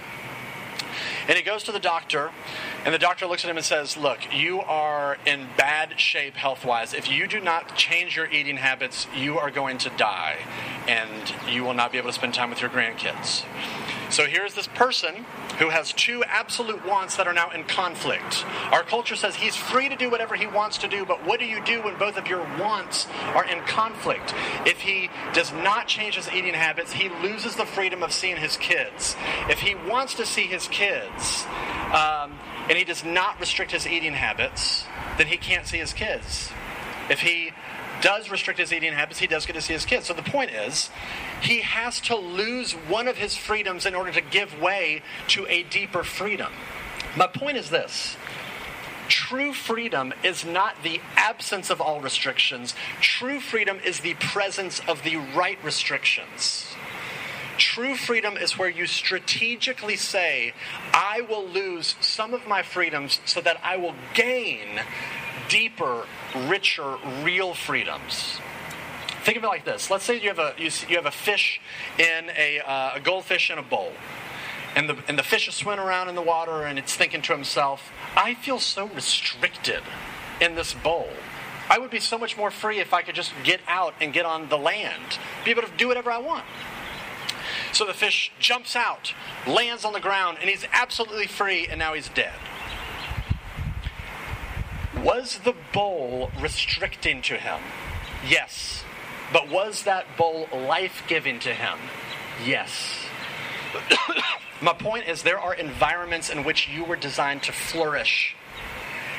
And 1.28 1.36
he 1.36 1.42
goes 1.42 1.62
to 1.64 1.72
the 1.72 1.80
doctor, 1.80 2.30
and 2.84 2.94
the 2.94 2.98
doctor 2.98 3.26
looks 3.26 3.44
at 3.44 3.50
him 3.50 3.56
and 3.56 3.66
says, 3.66 3.96
Look, 3.96 4.20
you 4.34 4.60
are 4.60 5.18
in 5.26 5.48
bad 5.56 6.00
shape 6.00 6.34
health 6.34 6.64
wise. 6.64 6.94
If 6.94 7.10
you 7.10 7.26
do 7.26 7.40
not 7.40 7.76
change 7.76 8.16
your 8.16 8.26
eating 8.26 8.56
habits, 8.56 9.06
you 9.16 9.38
are 9.38 9.50
going 9.50 9.78
to 9.78 9.90
die, 9.90 10.38
and 10.88 11.32
you 11.48 11.64
will 11.64 11.74
not 11.74 11.92
be 11.92 11.98
able 11.98 12.08
to 12.08 12.14
spend 12.14 12.34
time 12.34 12.50
with 12.50 12.60
your 12.60 12.70
grandkids. 12.70 13.44
So 14.10 14.26
here's 14.26 14.54
this 14.54 14.66
person 14.66 15.24
who 15.58 15.68
has 15.68 15.92
two 15.92 16.24
absolute 16.24 16.84
wants 16.84 17.16
that 17.16 17.28
are 17.28 17.32
now 17.32 17.50
in 17.50 17.62
conflict. 17.64 18.44
Our 18.72 18.82
culture 18.82 19.14
says 19.14 19.36
he's 19.36 19.54
free 19.54 19.88
to 19.88 19.94
do 19.94 20.10
whatever 20.10 20.34
he 20.34 20.48
wants 20.48 20.78
to 20.78 20.88
do, 20.88 21.04
but 21.04 21.24
what 21.24 21.38
do 21.38 21.46
you 21.46 21.62
do 21.64 21.82
when 21.82 21.96
both 21.96 22.16
of 22.16 22.26
your 22.26 22.40
wants 22.58 23.06
are 23.34 23.44
in 23.44 23.60
conflict? 23.66 24.34
If 24.66 24.80
he 24.80 25.10
does 25.32 25.52
not 25.52 25.86
change 25.86 26.16
his 26.16 26.28
eating 26.32 26.54
habits, 26.54 26.92
he 26.92 27.08
loses 27.22 27.54
the 27.54 27.66
freedom 27.66 28.02
of 28.02 28.12
seeing 28.12 28.36
his 28.36 28.56
kids. 28.56 29.14
If 29.48 29.60
he 29.60 29.76
wants 29.76 30.14
to 30.14 30.26
see 30.26 30.46
his 30.46 30.66
kids, 30.66 31.46
um, 31.92 32.32
and 32.68 32.76
he 32.76 32.84
does 32.84 33.04
not 33.04 33.38
restrict 33.38 33.70
his 33.70 33.86
eating 33.86 34.14
habits, 34.14 34.84
then 35.18 35.28
he 35.28 35.36
can't 35.36 35.66
see 35.66 35.78
his 35.78 35.92
kids. 35.92 36.50
If 37.08 37.20
he 37.20 37.49
does 38.00 38.30
restrict 38.30 38.58
his 38.58 38.72
eating 38.72 38.92
habits, 38.92 39.18
he 39.18 39.26
does 39.26 39.46
get 39.46 39.54
to 39.54 39.62
see 39.62 39.72
his 39.72 39.84
kids. 39.84 40.06
So 40.06 40.14
the 40.14 40.22
point 40.22 40.50
is, 40.50 40.90
he 41.40 41.60
has 41.60 42.00
to 42.02 42.16
lose 42.16 42.72
one 42.72 43.08
of 43.08 43.16
his 43.16 43.36
freedoms 43.36 43.86
in 43.86 43.94
order 43.94 44.12
to 44.12 44.20
give 44.20 44.60
way 44.60 45.02
to 45.28 45.46
a 45.46 45.62
deeper 45.64 46.02
freedom. 46.02 46.52
My 47.16 47.26
point 47.26 47.56
is 47.56 47.70
this 47.70 48.16
true 49.08 49.52
freedom 49.52 50.14
is 50.22 50.44
not 50.44 50.80
the 50.84 51.00
absence 51.16 51.68
of 51.68 51.80
all 51.80 52.00
restrictions, 52.00 52.74
true 53.00 53.40
freedom 53.40 53.78
is 53.84 54.00
the 54.00 54.14
presence 54.14 54.80
of 54.86 55.02
the 55.02 55.16
right 55.16 55.58
restrictions. 55.64 56.66
True 57.58 57.94
freedom 57.94 58.38
is 58.38 58.56
where 58.56 58.70
you 58.70 58.86
strategically 58.86 59.96
say, 59.96 60.54
I 60.94 61.20
will 61.28 61.46
lose 61.46 61.94
some 62.00 62.32
of 62.32 62.46
my 62.46 62.62
freedoms 62.62 63.20
so 63.26 63.42
that 63.42 63.60
I 63.62 63.76
will 63.76 63.94
gain 64.14 64.80
deeper, 65.50 66.06
richer, 66.34 66.96
real 67.22 67.54
freedoms. 67.54 68.38
Think 69.22 69.36
of 69.36 69.44
it 69.44 69.48
like 69.48 69.64
this. 69.64 69.90
Let's 69.90 70.04
say 70.04 70.18
you 70.18 70.28
have 70.28 70.38
a, 70.38 70.54
you, 70.56 70.70
you 70.88 70.96
have 70.96 71.06
a 71.06 71.10
fish 71.10 71.60
in 71.98 72.30
a, 72.36 72.60
uh, 72.60 72.92
a 72.94 73.00
goldfish 73.00 73.50
in 73.50 73.58
a 73.58 73.62
bowl. 73.62 73.92
And 74.74 74.88
the, 74.88 74.96
and 75.08 75.18
the 75.18 75.22
fish 75.22 75.48
is 75.48 75.54
swimming 75.54 75.84
around 75.84 76.08
in 76.08 76.14
the 76.14 76.22
water 76.22 76.62
and 76.62 76.78
it's 76.78 76.94
thinking 76.94 77.22
to 77.22 77.32
himself, 77.32 77.92
I 78.16 78.34
feel 78.34 78.58
so 78.58 78.86
restricted 78.86 79.82
in 80.40 80.54
this 80.54 80.72
bowl. 80.72 81.08
I 81.68 81.78
would 81.78 81.90
be 81.90 82.00
so 82.00 82.18
much 82.18 82.36
more 82.36 82.50
free 82.50 82.78
if 82.80 82.94
I 82.94 83.02
could 83.02 83.14
just 83.14 83.32
get 83.44 83.60
out 83.68 83.94
and 84.00 84.12
get 84.12 84.26
on 84.26 84.48
the 84.48 84.58
land, 84.58 85.18
be 85.44 85.50
able 85.50 85.62
to 85.62 85.70
do 85.76 85.88
whatever 85.88 86.10
I 86.10 86.18
want. 86.18 86.44
So 87.72 87.84
the 87.84 87.94
fish 87.94 88.32
jumps 88.40 88.74
out, 88.74 89.14
lands 89.46 89.84
on 89.84 89.92
the 89.92 90.00
ground, 90.00 90.38
and 90.40 90.50
he's 90.50 90.64
absolutely 90.72 91.26
free, 91.26 91.68
and 91.68 91.78
now 91.78 91.94
he's 91.94 92.08
dead. 92.08 92.34
Was 95.04 95.38
the 95.44 95.54
bowl 95.72 96.30
restricting 96.40 97.22
to 97.22 97.34
him? 97.34 97.60
Yes. 98.26 98.84
But 99.32 99.48
was 99.48 99.84
that 99.84 100.04
bowl 100.18 100.46
life 100.52 101.04
giving 101.08 101.38
to 101.40 101.54
him? 101.54 101.78
Yes. 102.44 103.06
My 104.60 104.74
point 104.74 105.08
is, 105.08 105.22
there 105.22 105.38
are 105.38 105.54
environments 105.54 106.28
in 106.28 106.44
which 106.44 106.68
you 106.68 106.84
were 106.84 106.96
designed 106.96 107.42
to 107.44 107.52
flourish. 107.52 108.36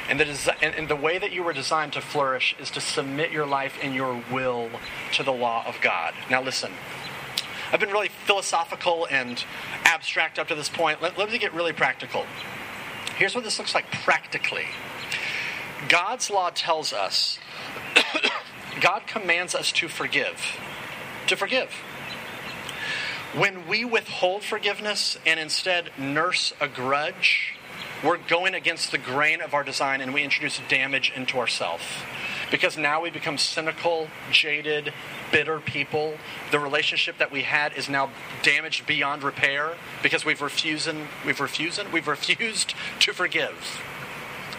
And 0.08 0.20
the, 0.20 0.26
desi- 0.26 0.56
and, 0.62 0.76
and 0.76 0.88
the 0.88 0.96
way 0.96 1.18
that 1.18 1.32
you 1.32 1.42
were 1.42 1.54
designed 1.54 1.94
to 1.94 2.02
flourish 2.02 2.56
is 2.60 2.70
to 2.72 2.82
submit 2.82 3.32
your 3.32 3.48
life 3.48 3.80
and 3.82 3.96
your 3.96 4.22
will 4.32 4.70
to 5.14 5.24
the 5.24 5.34
law 5.34 5.66
of 5.66 5.80
God. 5.82 6.14
Now, 6.30 6.44
listen. 6.44 6.72
I've 7.72 7.80
been 7.80 7.90
really 7.90 8.10
philosophical 8.10 9.08
and 9.10 9.44
abstract 9.86 10.38
up 10.38 10.50
to 10.50 10.56
this 10.56 10.70
point. 10.70 11.02
Let, 11.02 11.18
let 11.18 11.32
me 11.32 11.40
get 11.40 11.54
really 11.54 11.74
practical. 11.74 12.26
Here's 13.16 13.34
what 13.34 13.44
this 13.44 13.58
looks 13.58 13.74
like 13.74 13.90
practically 13.92 14.66
God's 15.90 16.30
law 16.30 16.50
tells 16.50 16.94
us, 16.94 17.40
God 18.82 19.04
commands 19.08 19.56
us 19.56 19.72
to 19.74 19.88
forgive. 19.88 20.60
To 21.28 21.36
forgive. 21.36 21.72
When 23.34 23.68
we 23.68 23.86
withhold 23.86 24.44
forgiveness 24.44 25.18
and 25.26 25.40
instead 25.40 25.92
nurse 25.98 26.54
a 26.60 26.68
grudge, 26.68 27.56
we're 28.04 28.18
going 28.18 28.56
against 28.56 28.92
the 28.92 28.98
grain 28.98 29.42
of 29.42 29.54
our 29.54 29.64
design 29.64 30.02
and 30.02 30.14
we 30.14 30.24
introduce 30.24 30.60
damage 30.68 31.14
into 31.16 31.38
ourselves. 31.38 31.84
Because 32.50 32.78
now 32.78 33.02
we 33.02 33.10
become 33.10 33.38
cynical, 33.38 34.08
jaded, 34.32 34.94
bitter 35.32 35.60
people. 35.60 36.16
The 36.52 36.60
relationship 36.60 37.20
that 37.20 37.32
we 37.32 37.44
had 37.44 37.74
is 37.74 37.88
now 37.88 38.10
damaged 38.44 38.86
beyond 38.86 39.24
repair 39.24 39.76
because 40.04 40.26
we've 40.26 40.42
refused, 40.42 40.90
we've 41.26 41.40
refused, 41.40 41.82
we've 41.94 42.08
refused 42.08 42.74
to 43.00 43.14
forgive. 43.14 43.82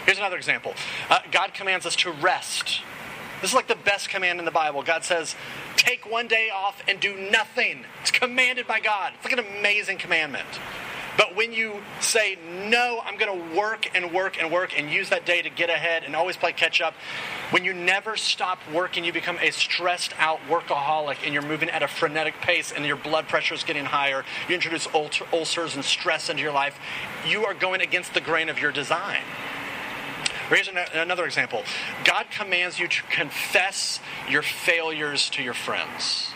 Here's 0.05 0.17
another 0.17 0.37
example. 0.37 0.73
Uh, 1.09 1.19
God 1.31 1.53
commands 1.53 1.85
us 1.85 1.95
to 1.97 2.11
rest. 2.11 2.81
This 3.41 3.51
is 3.51 3.55
like 3.55 3.67
the 3.67 3.75
best 3.75 4.09
command 4.09 4.39
in 4.39 4.45
the 4.45 4.51
Bible. 4.51 4.83
God 4.83 5.03
says, 5.03 5.35
take 5.75 6.09
one 6.09 6.27
day 6.27 6.49
off 6.53 6.81
and 6.87 6.99
do 6.99 7.15
nothing. 7.29 7.85
It's 8.01 8.11
commanded 8.11 8.67
by 8.67 8.79
God. 8.79 9.13
It's 9.15 9.25
like 9.25 9.37
an 9.37 9.45
amazing 9.59 9.97
commandment. 9.97 10.47
But 11.17 11.35
when 11.35 11.53
you 11.53 11.83
say, 11.99 12.37
no, 12.65 13.01
I'm 13.05 13.17
going 13.17 13.37
to 13.37 13.55
work 13.55 13.87
and 13.93 14.11
work 14.11 14.41
and 14.41 14.51
work 14.51 14.77
and 14.77 14.89
use 14.89 15.09
that 15.09 15.25
day 15.25 15.41
to 15.41 15.49
get 15.49 15.69
ahead 15.69 16.03
and 16.03 16.15
always 16.15 16.37
play 16.37 16.53
catch 16.53 16.81
up, 16.81 16.95
when 17.51 17.63
you 17.63 17.73
never 17.73 18.17
stop 18.17 18.59
working, 18.73 19.03
you 19.03 19.13
become 19.13 19.37
a 19.39 19.51
stressed 19.51 20.13
out 20.17 20.39
workaholic 20.49 21.17
and 21.23 21.33
you're 21.33 21.43
moving 21.43 21.69
at 21.69 21.83
a 21.83 21.87
frenetic 21.87 22.33
pace 22.41 22.71
and 22.71 22.83
your 22.85 22.95
blood 22.95 23.27
pressure 23.27 23.53
is 23.53 23.63
getting 23.63 23.85
higher. 23.85 24.25
You 24.47 24.55
introduce 24.55 24.87
ulcers 24.93 25.75
and 25.75 25.85
stress 25.85 26.29
into 26.29 26.41
your 26.41 26.51
life. 26.51 26.79
You 27.27 27.45
are 27.45 27.53
going 27.53 27.81
against 27.81 28.15
the 28.15 28.21
grain 28.21 28.49
of 28.49 28.59
your 28.59 28.71
design. 28.71 29.21
Here's 30.49 30.67
another 30.67 31.25
example 31.25 31.63
God 32.03 32.25
commands 32.31 32.79
you 32.79 32.87
to 32.87 33.03
confess 33.03 33.99
your 34.29 34.41
failures 34.41 35.29
to 35.31 35.43
your 35.43 35.53
friends, 35.53 36.31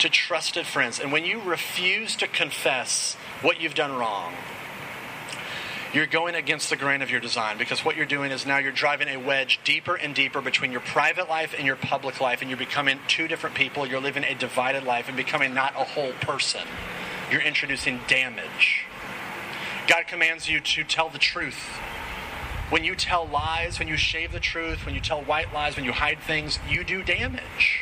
to 0.00 0.08
trusted 0.08 0.66
friends. 0.66 1.00
And 1.00 1.12
when 1.12 1.24
you 1.24 1.40
refuse 1.40 2.16
to 2.16 2.26
confess 2.26 3.14
what 3.42 3.60
you've 3.60 3.74
done 3.74 3.96
wrong, 3.96 4.34
you're 5.94 6.06
going 6.06 6.34
against 6.34 6.68
the 6.68 6.76
grain 6.76 7.00
of 7.00 7.10
your 7.10 7.20
design 7.20 7.56
because 7.56 7.82
what 7.82 7.96
you're 7.96 8.04
doing 8.04 8.30
is 8.30 8.44
now 8.44 8.58
you're 8.58 8.72
driving 8.72 9.08
a 9.08 9.16
wedge 9.16 9.58
deeper 9.64 9.94
and 9.94 10.14
deeper 10.14 10.42
between 10.42 10.70
your 10.70 10.82
private 10.82 11.30
life 11.30 11.54
and 11.56 11.66
your 11.66 11.76
public 11.76 12.20
life, 12.20 12.42
and 12.42 12.50
you're 12.50 12.58
becoming 12.58 13.00
two 13.08 13.26
different 13.26 13.56
people. 13.56 13.86
You're 13.86 14.00
living 14.00 14.24
a 14.24 14.34
divided 14.34 14.84
life 14.84 15.08
and 15.08 15.16
becoming 15.16 15.54
not 15.54 15.72
a 15.72 15.84
whole 15.84 16.12
person. 16.20 16.60
You're 17.32 17.40
introducing 17.40 18.00
damage. 18.06 18.84
God 19.86 20.06
commands 20.06 20.50
you 20.50 20.60
to 20.60 20.84
tell 20.84 21.08
the 21.08 21.18
truth 21.18 21.78
when 22.70 22.84
you 22.84 22.94
tell 22.94 23.26
lies, 23.26 23.78
when 23.78 23.88
you 23.88 23.96
shave 23.96 24.32
the 24.32 24.40
truth, 24.40 24.84
when 24.84 24.94
you 24.94 25.00
tell 25.00 25.22
white 25.22 25.52
lies, 25.54 25.76
when 25.76 25.84
you 25.84 25.92
hide 25.92 26.18
things, 26.20 26.58
you 26.68 26.84
do 26.84 27.02
damage. 27.02 27.80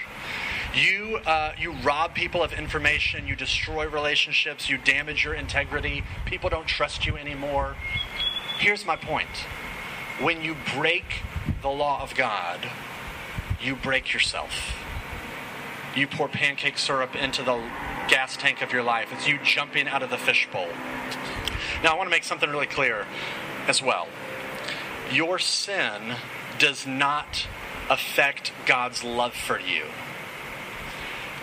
You, 0.74 1.18
uh, 1.26 1.52
you 1.58 1.72
rob 1.82 2.14
people 2.14 2.42
of 2.42 2.52
information, 2.52 3.26
you 3.26 3.34
destroy 3.34 3.88
relationships, 3.88 4.68
you 4.68 4.78
damage 4.78 5.24
your 5.24 5.34
integrity. 5.34 6.04
People 6.24 6.50
don't 6.50 6.66
trust 6.66 7.06
you 7.06 7.16
anymore. 7.16 7.76
Here's 8.58 8.86
my 8.86 8.96
point 8.96 9.28
when 10.20 10.42
you 10.42 10.56
break 10.74 11.04
the 11.62 11.68
law 11.68 12.02
of 12.02 12.14
God, 12.14 12.60
you 13.60 13.74
break 13.74 14.12
yourself. 14.12 14.76
You 15.96 16.06
pour 16.06 16.28
pancake 16.28 16.78
syrup 16.78 17.16
into 17.16 17.42
the 17.42 17.56
gas 18.08 18.36
tank 18.36 18.62
of 18.62 18.72
your 18.72 18.82
life. 18.82 19.08
It's 19.12 19.26
you 19.26 19.38
jumping 19.42 19.88
out 19.88 20.02
of 20.02 20.10
the 20.10 20.18
fishbowl. 20.18 20.68
Now, 21.82 21.94
I 21.94 21.96
want 21.96 22.06
to 22.06 22.10
make 22.10 22.24
something 22.24 22.50
really 22.50 22.66
clear 22.66 23.06
as 23.66 23.82
well 23.82 24.08
your 25.12 25.38
sin 25.38 26.16
does 26.58 26.86
not 26.86 27.46
affect 27.88 28.52
God's 28.66 29.04
love 29.04 29.34
for 29.34 29.60
you. 29.60 29.84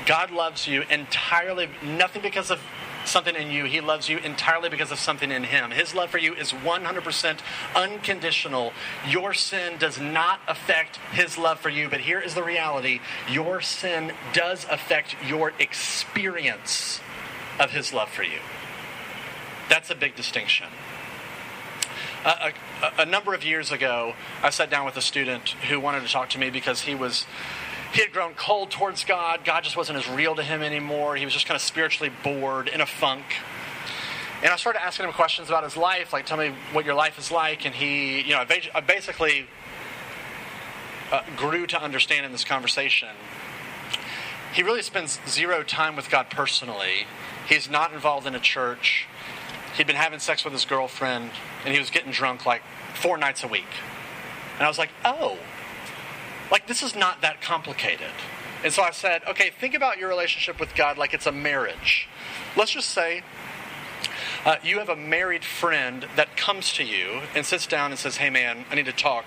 God 0.06 0.32
loves 0.32 0.68
you 0.68 0.84
entirely, 0.90 1.70
nothing 1.82 2.22
because 2.22 2.52
of 2.52 2.62
something 3.06 3.36
in 3.36 3.52
you. 3.52 3.66
He 3.66 3.82
loves 3.82 4.10
you 4.10 4.18
entirely 4.18 4.70
because 4.70 4.92
of 4.92 5.00
something 5.00 5.32
in 5.32 5.44
Him. 5.44 5.72
His 5.72 5.94
love 5.94 6.10
for 6.10 6.18
you 6.18 6.34
is 6.34 6.52
100% 6.52 7.40
unconditional. 7.76 8.74
Your 9.08 9.34
sin 9.34 9.78
does 9.78 10.00
not 10.00 10.40
affect 10.48 10.98
His 11.12 11.38
love 11.38 11.60
for 11.60 11.70
you, 11.70 11.90
but 11.90 12.02
here 12.02 12.20
is 12.20 12.34
the 12.34 12.44
reality 12.44 13.00
your 13.30 13.62
sin 13.62 14.14
does 14.34 14.66
affect 14.70 15.16
your 15.26 15.54
experience 15.60 17.00
of 17.60 17.72
His 17.72 17.94
love 17.94 18.10
for 18.10 18.24
you. 18.24 18.40
That's 19.70 19.90
a 19.90 19.96
big 19.96 20.16
distinction. 20.16 20.68
A, 22.26 22.54
a, 23.00 23.06
number 23.06 23.34
of 23.34 23.44
years 23.44 23.72
ago, 23.72 24.14
I 24.42 24.50
sat 24.50 24.70
down 24.70 24.86
with 24.86 24.96
a 24.96 25.02
student 25.02 25.50
who 25.68 25.78
wanted 25.80 26.04
to 26.04 26.08
talk 26.08 26.30
to 26.30 26.40
me 26.40 26.50
because 26.50 26.82
he 26.82 26.96
was 26.96 27.26
he 27.94 28.02
had 28.02 28.14
grown 28.14 28.34
cold 28.34 28.72
towards 28.72 29.04
God. 29.04 29.42
God 29.44 29.64
just 29.64 29.76
wasn't 29.76 30.00
as 30.00 30.10
real 30.10 30.34
to 30.36 30.44
him 30.44 30.62
anymore. 30.62 31.16
He 31.16 31.26
was 31.26 31.34
just 31.34 31.46
kind 31.46 31.56
of 31.56 31.62
spiritually 31.62 32.12
bored, 32.24 32.68
in 32.68 32.82
a 32.82 32.86
funk. 32.86 33.24
And 34.42 34.52
I 34.52 34.56
started 34.56 34.82
asking 34.82 35.06
him 35.06 35.14
questions 35.14 35.50
about 35.50 35.64
his 35.64 35.78
life, 35.78 36.12
like, 36.12 36.26
tell 36.26 36.38
me 36.38 36.54
what 36.72 36.86
your 36.86 36.96
life 36.96 37.20
is 37.20 37.30
like. 37.30 37.66
And 37.66 37.76
he, 37.76 38.22
you 38.22 38.32
know, 38.32 38.46
I 38.74 38.82
basically 38.82 39.48
uh, 41.12 41.22
grew 41.38 41.68
to 41.68 41.82
understand 41.82 42.26
in 42.26 42.32
this 42.32 42.44
conversation. 42.44 43.10
He 44.54 44.64
really 44.64 44.82
spends 44.82 45.20
zero 45.28 45.62
time 45.62 45.96
with 45.96 46.10
God 46.10 46.30
personally. 46.30 47.06
He's 47.48 47.70
not 47.70 47.94
involved 47.94 48.26
in 48.26 48.34
a 48.34 48.40
church 48.40 49.08
he'd 49.76 49.88
been 49.88 49.96
having 49.96 50.20
sex 50.20 50.44
with 50.44 50.54
his 50.54 50.66
girlfriend 50.66 51.32
and 51.66 51.74
he 51.74 51.80
was 51.80 51.90
getting 51.90 52.12
drunk 52.12 52.46
like 52.46 52.62
four 52.94 53.18
nights 53.18 53.44
a 53.44 53.48
week. 53.48 53.68
And 54.56 54.64
I 54.64 54.68
was 54.68 54.78
like, 54.78 54.90
oh, 55.04 55.38
like 56.52 56.68
this 56.68 56.84
is 56.84 56.96
not 56.96 57.22
that 57.22 57.42
complicated. 57.42 58.12
And 58.64 58.72
so 58.72 58.82
I 58.82 58.92
said, 58.92 59.24
okay, 59.28 59.50
think 59.50 59.74
about 59.74 59.98
your 59.98 60.08
relationship 60.08 60.60
with 60.60 60.74
God 60.76 60.98
like 60.98 61.14
it's 61.14 61.26
a 61.26 61.32
marriage. 61.32 62.08
Let's 62.56 62.72
just 62.72 62.90
say 62.90 63.24
uh, 64.46 64.58
you 64.64 64.80
have 64.80 64.90
a 64.90 64.96
married 64.96 65.44
friend 65.44 66.06
that 66.16 66.38
comes 66.38 66.74
to 66.74 66.84
you 66.84 67.22
and 67.36 67.46
sits 67.46 67.68
down 67.68 67.92
and 67.92 68.00
says, 68.00 68.18
hey 68.18 68.30
man, 68.30 68.66
I 68.70 68.76
need 68.76 68.86
to 68.86 68.94
talk. 68.94 69.26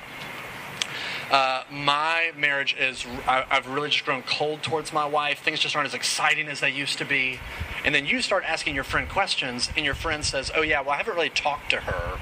Uh, 1.31 1.65
my 1.71 2.31
marriage 2.37 2.77
is, 2.79 3.05
I, 3.27 3.45
I've 3.51 3.67
really 3.67 3.91
just 3.91 4.05
grown 4.05 4.23
cold 4.23 4.63
towards 4.63 4.93
my 4.93 5.07
wife. 5.07 5.41
Things 5.41 5.59
just 5.59 5.75
aren't 5.75 5.89
as 5.89 5.95
exciting 5.95 6.47
as 6.47 6.61
they 6.61 6.71
used 6.71 6.99
to 6.99 7.05
be. 7.05 7.41
And 7.87 7.95
then 7.95 8.05
you 8.05 8.21
start 8.21 8.45
asking 8.45 8.75
your 8.75 8.85
friend 8.85 9.09
questions, 9.09 9.71
and 9.77 9.87
your 9.87 9.95
friend 9.95 10.25
says, 10.25 10.51
Oh, 10.55 10.63
yeah, 10.63 10.81
well, 10.81 10.91
I 10.91 10.97
haven't 10.97 11.15
really 11.15 11.31
talked 11.31 11.71
to 11.71 11.77
her 11.77 12.19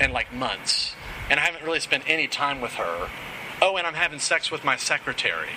in 0.00 0.10
like 0.10 0.32
months. 0.32 0.94
and 1.30 1.38
I 1.38 1.44
haven't 1.44 1.64
really 1.64 1.80
spent 1.80 2.04
any 2.06 2.26
time 2.26 2.60
with 2.60 2.72
her. 2.72 3.08
Oh, 3.60 3.76
and 3.76 3.86
I'm 3.86 3.94
having 3.94 4.18
sex 4.18 4.50
with 4.50 4.64
my 4.64 4.76
secretary. 4.76 5.50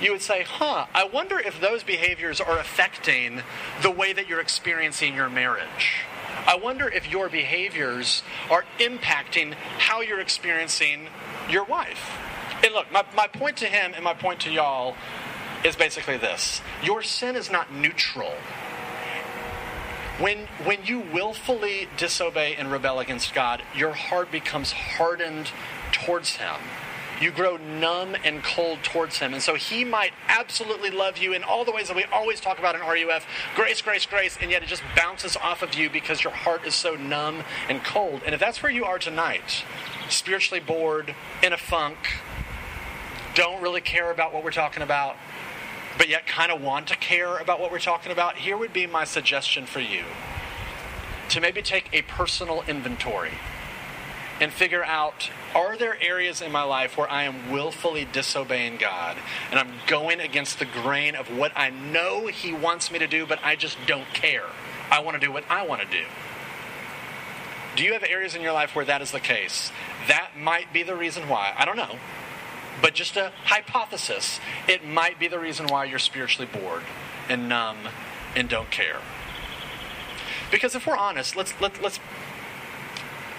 You 0.00 0.12
would 0.12 0.22
say, 0.22 0.42
huh, 0.42 0.86
I 0.94 1.04
wonder 1.04 1.38
if 1.38 1.60
those 1.60 1.82
behaviors 1.82 2.40
are 2.40 2.58
affecting 2.58 3.42
the 3.82 3.90
way 3.90 4.12
that 4.12 4.28
you're 4.28 4.40
experiencing 4.40 5.14
your 5.14 5.28
marriage. 5.28 6.04
I 6.46 6.56
wonder 6.56 6.88
if 6.88 7.10
your 7.10 7.28
behaviors 7.28 8.22
are 8.50 8.64
impacting 8.78 9.54
how 9.78 10.00
you're 10.00 10.20
experiencing 10.20 11.08
your 11.50 11.64
wife. 11.64 12.10
And 12.64 12.74
look, 12.74 12.90
my, 12.92 13.04
my 13.14 13.26
point 13.26 13.58
to 13.58 13.66
him 13.66 13.92
and 13.94 14.04
my 14.04 14.14
point 14.14 14.40
to 14.40 14.50
y'all 14.50 14.96
is 15.66 15.76
basically 15.76 16.16
this 16.16 16.62
your 16.82 17.02
sin 17.02 17.36
is 17.36 17.50
not 17.50 17.72
neutral. 17.72 18.32
When, 20.18 20.46
when 20.64 20.82
you 20.86 21.00
willfully 21.00 21.88
disobey 21.98 22.56
and 22.56 22.72
rebel 22.72 23.00
against 23.00 23.34
God, 23.34 23.62
your 23.74 23.92
heart 23.92 24.32
becomes 24.32 24.72
hardened 24.72 25.50
towards 25.92 26.36
Him. 26.36 26.54
You 27.20 27.30
grow 27.30 27.58
numb 27.58 28.16
and 28.24 28.42
cold 28.42 28.78
towards 28.82 29.18
Him. 29.18 29.34
And 29.34 29.42
so 29.42 29.56
He 29.56 29.84
might 29.84 30.12
absolutely 30.28 30.90
love 30.90 31.18
you 31.18 31.34
in 31.34 31.44
all 31.44 31.66
the 31.66 31.72
ways 31.72 31.88
that 31.88 31.96
we 31.96 32.04
always 32.04 32.40
talk 32.40 32.58
about 32.58 32.74
in 32.74 32.80
RUF 32.80 33.26
grace, 33.54 33.82
grace, 33.82 34.06
grace, 34.06 34.38
and 34.40 34.50
yet 34.50 34.62
it 34.62 34.70
just 34.70 34.82
bounces 34.96 35.36
off 35.36 35.62
of 35.62 35.74
you 35.74 35.90
because 35.90 36.24
your 36.24 36.32
heart 36.32 36.66
is 36.66 36.74
so 36.74 36.94
numb 36.94 37.42
and 37.68 37.84
cold. 37.84 38.22
And 38.24 38.34
if 38.34 38.40
that's 38.40 38.62
where 38.62 38.72
you 38.72 38.86
are 38.86 38.98
tonight, 38.98 39.64
spiritually 40.08 40.60
bored, 40.60 41.14
in 41.42 41.52
a 41.52 41.58
funk, 41.58 41.98
don't 43.34 43.60
really 43.62 43.82
care 43.82 44.10
about 44.10 44.32
what 44.32 44.42
we're 44.42 44.50
talking 44.50 44.82
about, 44.82 45.16
but 45.98 46.08
yet 46.08 46.26
kind 46.26 46.52
of 46.52 46.60
want 46.60 46.88
to 46.88 46.96
care 46.96 47.38
about 47.38 47.60
what 47.60 47.70
we're 47.72 47.78
talking 47.78 48.12
about, 48.12 48.36
here 48.36 48.56
would 48.56 48.72
be 48.72 48.86
my 48.86 49.04
suggestion 49.04 49.66
for 49.66 49.80
you 49.80 50.04
to 51.28 51.40
maybe 51.40 51.62
take 51.62 51.88
a 51.92 52.02
personal 52.02 52.62
inventory 52.68 53.32
and 54.40 54.52
figure 54.52 54.84
out 54.84 55.30
are 55.54 55.76
there 55.76 55.96
areas 56.00 56.42
in 56.42 56.52
my 56.52 56.62
life 56.62 56.98
where 56.98 57.10
I 57.10 57.22
am 57.22 57.50
willfully 57.50 58.06
disobeying 58.12 58.76
God 58.76 59.16
and 59.50 59.58
I'm 59.58 59.72
going 59.86 60.20
against 60.20 60.58
the 60.58 60.66
grain 60.66 61.14
of 61.14 61.34
what 61.34 61.52
I 61.56 61.70
know 61.70 62.26
He 62.26 62.52
wants 62.52 62.90
me 62.90 62.98
to 62.98 63.06
do, 63.06 63.26
but 63.26 63.38
I 63.42 63.56
just 63.56 63.78
don't 63.86 64.08
care? 64.12 64.44
I 64.90 65.00
want 65.00 65.18
to 65.18 65.26
do 65.26 65.32
what 65.32 65.44
I 65.48 65.66
want 65.66 65.80
to 65.80 65.88
do. 65.88 66.04
Do 67.76 67.82
you 67.82 67.94
have 67.94 68.04
areas 68.04 68.34
in 68.34 68.42
your 68.42 68.52
life 68.52 68.74
where 68.74 68.84
that 68.84 69.02
is 69.02 69.10
the 69.10 69.20
case? 69.20 69.70
That 70.08 70.30
might 70.38 70.72
be 70.72 70.82
the 70.82 70.94
reason 70.94 71.28
why. 71.28 71.54
I 71.56 71.64
don't 71.64 71.76
know 71.76 71.98
but 72.82 72.94
just 72.94 73.16
a 73.16 73.32
hypothesis. 73.44 74.40
It 74.68 74.84
might 74.84 75.18
be 75.18 75.28
the 75.28 75.38
reason 75.38 75.66
why 75.66 75.84
you're 75.84 75.98
spiritually 75.98 76.48
bored 76.52 76.82
and 77.28 77.48
numb 77.48 77.78
and 78.34 78.48
don't 78.48 78.70
care. 78.70 79.00
Because 80.50 80.74
if 80.74 80.86
we're 80.86 80.96
honest, 80.96 81.36
let's 81.36 81.58
let, 81.60 81.82
let's 81.82 81.98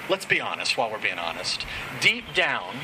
let's 0.09 0.25
be 0.25 0.41
honest 0.41 0.77
while 0.77 0.89
we're 0.91 0.99
being 0.99 1.19
honest. 1.19 1.65
Deep 2.01 2.33
down, 2.33 2.75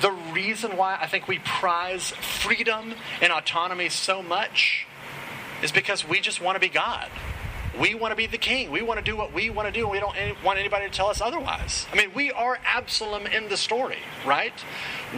the 0.00 0.10
reason 0.10 0.76
why 0.76 0.98
I 1.00 1.06
think 1.06 1.28
we 1.28 1.38
prize 1.38 2.10
freedom 2.10 2.94
and 3.20 3.32
autonomy 3.32 3.88
so 3.88 4.22
much 4.22 4.86
is 5.62 5.72
because 5.72 6.06
we 6.06 6.20
just 6.20 6.40
want 6.40 6.56
to 6.56 6.60
be 6.60 6.68
God. 6.68 7.08
We 7.80 7.94
want 7.94 8.12
to 8.12 8.16
be 8.16 8.26
the 8.26 8.38
king. 8.38 8.70
We 8.70 8.82
want 8.82 8.98
to 8.98 9.04
do 9.04 9.16
what 9.16 9.32
we 9.32 9.50
want 9.50 9.66
to 9.66 9.72
do, 9.72 9.82
and 9.82 9.90
we 9.90 9.98
don't 9.98 10.14
want 10.44 10.60
anybody 10.60 10.86
to 10.86 10.92
tell 10.92 11.08
us 11.08 11.20
otherwise. 11.20 11.86
I 11.92 11.96
mean, 11.96 12.10
we 12.14 12.30
are 12.30 12.60
Absalom 12.64 13.26
in 13.26 13.48
the 13.48 13.56
story, 13.56 13.98
right? 14.24 14.52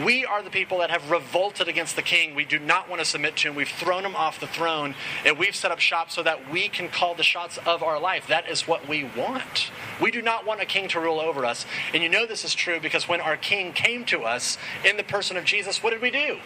We 0.03 0.25
are 0.25 0.41
the 0.41 0.49
people 0.49 0.79
that 0.79 0.89
have 0.89 1.11
revolted 1.11 1.67
against 1.67 1.95
the 1.95 2.01
king. 2.01 2.33
We 2.33 2.45
do 2.45 2.57
not 2.57 2.89
want 2.89 2.99
to 2.99 3.05
submit 3.05 3.35
to 3.37 3.49
him. 3.49 3.55
We've 3.55 3.67
thrown 3.67 4.03
him 4.03 4.15
off 4.15 4.39
the 4.39 4.47
throne, 4.47 4.95
and 5.23 5.37
we've 5.37 5.55
set 5.55 5.71
up 5.71 5.79
shop 5.79 6.09
so 6.09 6.23
that 6.23 6.51
we 6.51 6.67
can 6.67 6.89
call 6.89 7.13
the 7.13 7.23
shots 7.23 7.59
of 7.59 7.83
our 7.83 7.99
life. 7.99 8.25
That 8.27 8.49
is 8.49 8.67
what 8.67 8.87
we 8.87 9.03
want. 9.03 9.69
We 10.01 10.09
do 10.09 10.23
not 10.23 10.43
want 10.43 10.59
a 10.59 10.65
king 10.65 10.87
to 10.89 10.99
rule 10.99 11.19
over 11.19 11.45
us. 11.45 11.67
And 11.93 12.01
you 12.01 12.09
know 12.09 12.25
this 12.25 12.43
is 12.43 12.55
true 12.55 12.79
because 12.79 13.07
when 13.07 13.21
our 13.21 13.37
king 13.37 13.71
came 13.71 14.03
to 14.05 14.23
us 14.23 14.57
in 14.83 14.97
the 14.97 15.03
person 15.03 15.37
of 15.37 15.45
Jesus, 15.45 15.83
what 15.83 15.91
did 15.91 16.01
we 16.01 16.09
do? 16.09 16.39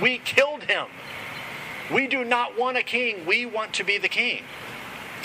We 0.00 0.18
killed 0.18 0.64
him. 0.64 0.86
We 1.90 2.06
do 2.06 2.22
not 2.24 2.58
want 2.58 2.76
a 2.76 2.82
king. 2.82 3.24
We 3.26 3.46
want 3.46 3.72
to 3.74 3.84
be 3.84 3.96
the 3.98 4.08
king. 4.08 4.42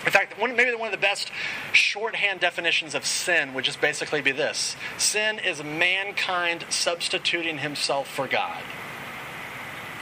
In 0.05 0.11
fact, 0.11 0.39
one, 0.39 0.55
maybe 0.55 0.73
one 0.75 0.87
of 0.87 0.91
the 0.91 0.97
best 0.97 1.31
shorthand 1.73 2.39
definitions 2.39 2.95
of 2.95 3.05
sin 3.05 3.53
would 3.53 3.65
just 3.65 3.81
basically 3.81 4.21
be 4.21 4.31
this 4.31 4.75
sin 4.97 5.39
is 5.39 5.63
mankind 5.63 6.65
substituting 6.69 7.57
himself 7.57 8.07
for 8.07 8.27
God. 8.27 8.61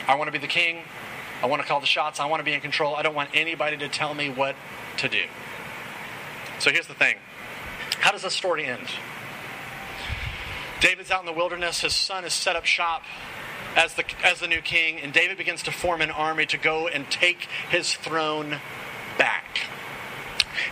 I 0.08 0.16
want 0.16 0.28
to 0.28 0.32
be 0.32 0.38
the 0.38 0.48
king. 0.48 0.84
I 1.42 1.48
want 1.48 1.62
to 1.62 1.68
call 1.68 1.80
the 1.80 1.88
shots. 1.88 2.20
I 2.20 2.26
want 2.26 2.40
to 2.40 2.44
be 2.44 2.54
in 2.54 2.62
control. 2.62 2.96
I 2.96 3.02
don't 3.02 3.16
want 3.16 3.30
anybody 3.34 3.78
to 3.78 3.90
tell 3.90 4.14
me 4.14 4.30
what 4.30 4.56
to 4.98 5.10
do. 5.10 5.24
So 6.60 6.72
here's 6.72 6.88
the 6.88 6.94
thing 6.94 7.18
how 8.00 8.12
does 8.12 8.22
this 8.22 8.34
story 8.34 8.66
end? 8.66 8.88
David's 10.80 11.10
out 11.10 11.22
in 11.22 11.26
the 11.26 11.34
wilderness. 11.34 11.82
His 11.82 11.96
son 11.96 12.24
has 12.24 12.34
set 12.34 12.56
up 12.56 12.66
shop 12.66 13.04
as 13.76 13.96
the, 13.96 14.04
as 14.24 14.40
the 14.40 14.48
new 14.48 14.62
king, 14.62 15.00
and 15.00 15.12
David 15.12 15.38
begins 15.38 15.64
to 15.64 15.72
form 15.72 16.02
an 16.02 16.12
army 16.12 16.46
to 16.48 16.58
go 16.58 16.88
and 16.88 17.10
take 17.10 17.48
his 17.70 17.94
throne 17.96 18.60
back. 19.18 19.62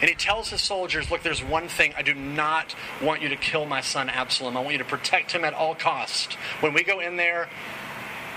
And 0.01 0.09
he 0.09 0.15
tells 0.15 0.49
his 0.49 0.61
soldiers, 0.61 1.11
Look, 1.11 1.23
there's 1.23 1.43
one 1.43 1.67
thing. 1.67 1.93
I 1.97 2.01
do 2.01 2.13
not 2.13 2.75
want 3.01 3.21
you 3.21 3.29
to 3.29 3.35
kill 3.35 3.65
my 3.65 3.81
son 3.81 4.09
Absalom. 4.09 4.57
I 4.57 4.61
want 4.61 4.73
you 4.73 4.79
to 4.79 4.85
protect 4.85 5.31
him 5.31 5.43
at 5.43 5.53
all 5.53 5.75
cost. 5.75 6.33
When 6.61 6.73
we 6.73 6.83
go 6.83 6.99
in 6.99 7.17
there, 7.17 7.49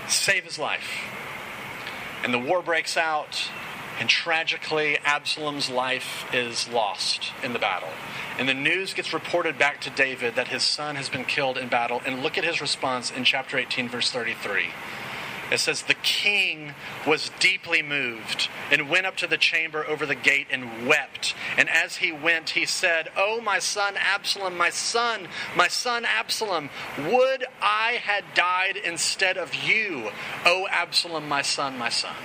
save 0.07 0.43
his 0.43 0.59
life. 0.59 0.89
And 2.23 2.33
the 2.33 2.39
war 2.39 2.61
breaks 2.61 2.97
out, 2.97 3.49
and 3.99 4.09
tragically, 4.09 4.97
Absalom's 5.03 5.69
life 5.69 6.25
is 6.33 6.67
lost 6.69 7.31
in 7.43 7.53
the 7.53 7.59
battle. 7.59 7.89
And 8.37 8.47
the 8.47 8.53
news 8.53 8.93
gets 8.93 9.13
reported 9.13 9.57
back 9.57 9.81
to 9.81 9.89
David 9.89 10.35
that 10.35 10.49
his 10.49 10.63
son 10.63 10.95
has 10.95 11.09
been 11.09 11.25
killed 11.25 11.57
in 11.57 11.69
battle. 11.69 12.01
And 12.05 12.21
look 12.21 12.37
at 12.37 12.43
his 12.43 12.61
response 12.61 13.11
in 13.11 13.23
chapter 13.23 13.57
18, 13.57 13.89
verse 13.89 14.11
33. 14.11 14.67
It 15.51 15.59
says, 15.59 15.83
The 15.83 15.93
king 15.95 16.73
was 17.05 17.31
deeply 17.39 17.81
moved 17.81 18.49
and 18.69 18.89
went 18.89 19.05
up 19.05 19.15
to 19.17 19.27
the 19.27 19.37
chamber 19.37 19.85
over 19.87 20.05
the 20.05 20.15
gate 20.15 20.47
and 20.51 20.87
wept. 20.87 21.35
And 21.57 21.69
as 21.69 21.97
he 21.97 22.11
went, 22.11 22.51
he 22.51 22.65
said, 22.65 23.09
Oh, 23.15 23.39
my 23.41 23.59
son 23.59 23.95
Absalom, 23.97 24.57
my 24.57 24.69
son, 24.69 25.27
my 25.55 25.67
son 25.67 26.05
Absalom, 26.05 26.69
would 26.97 27.45
I 27.61 27.93
had 28.03 28.23
died 28.33 28.77
instead 28.77 29.37
of 29.37 29.55
you, 29.55 30.09
O 30.45 30.67
Absalom, 30.69 31.27
my 31.27 31.41
son, 31.41 31.77
my 31.77 31.89
son. 31.89 32.15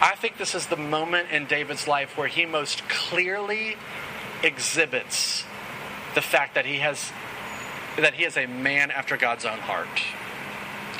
I 0.00 0.14
think 0.14 0.38
this 0.38 0.54
is 0.54 0.66
the 0.66 0.76
moment 0.76 1.30
in 1.30 1.46
David's 1.46 1.86
life 1.86 2.16
where 2.16 2.28
he 2.28 2.46
most 2.46 2.88
clearly 2.88 3.76
exhibits 4.42 5.44
the 6.14 6.22
fact 6.22 6.54
that 6.54 6.64
he 6.64 6.76
has 6.78 7.12
that 7.98 8.14
he 8.14 8.24
is 8.24 8.36
a 8.36 8.46
man 8.46 8.90
after 8.90 9.16
God's 9.16 9.44
own 9.44 9.58
heart. 9.58 9.88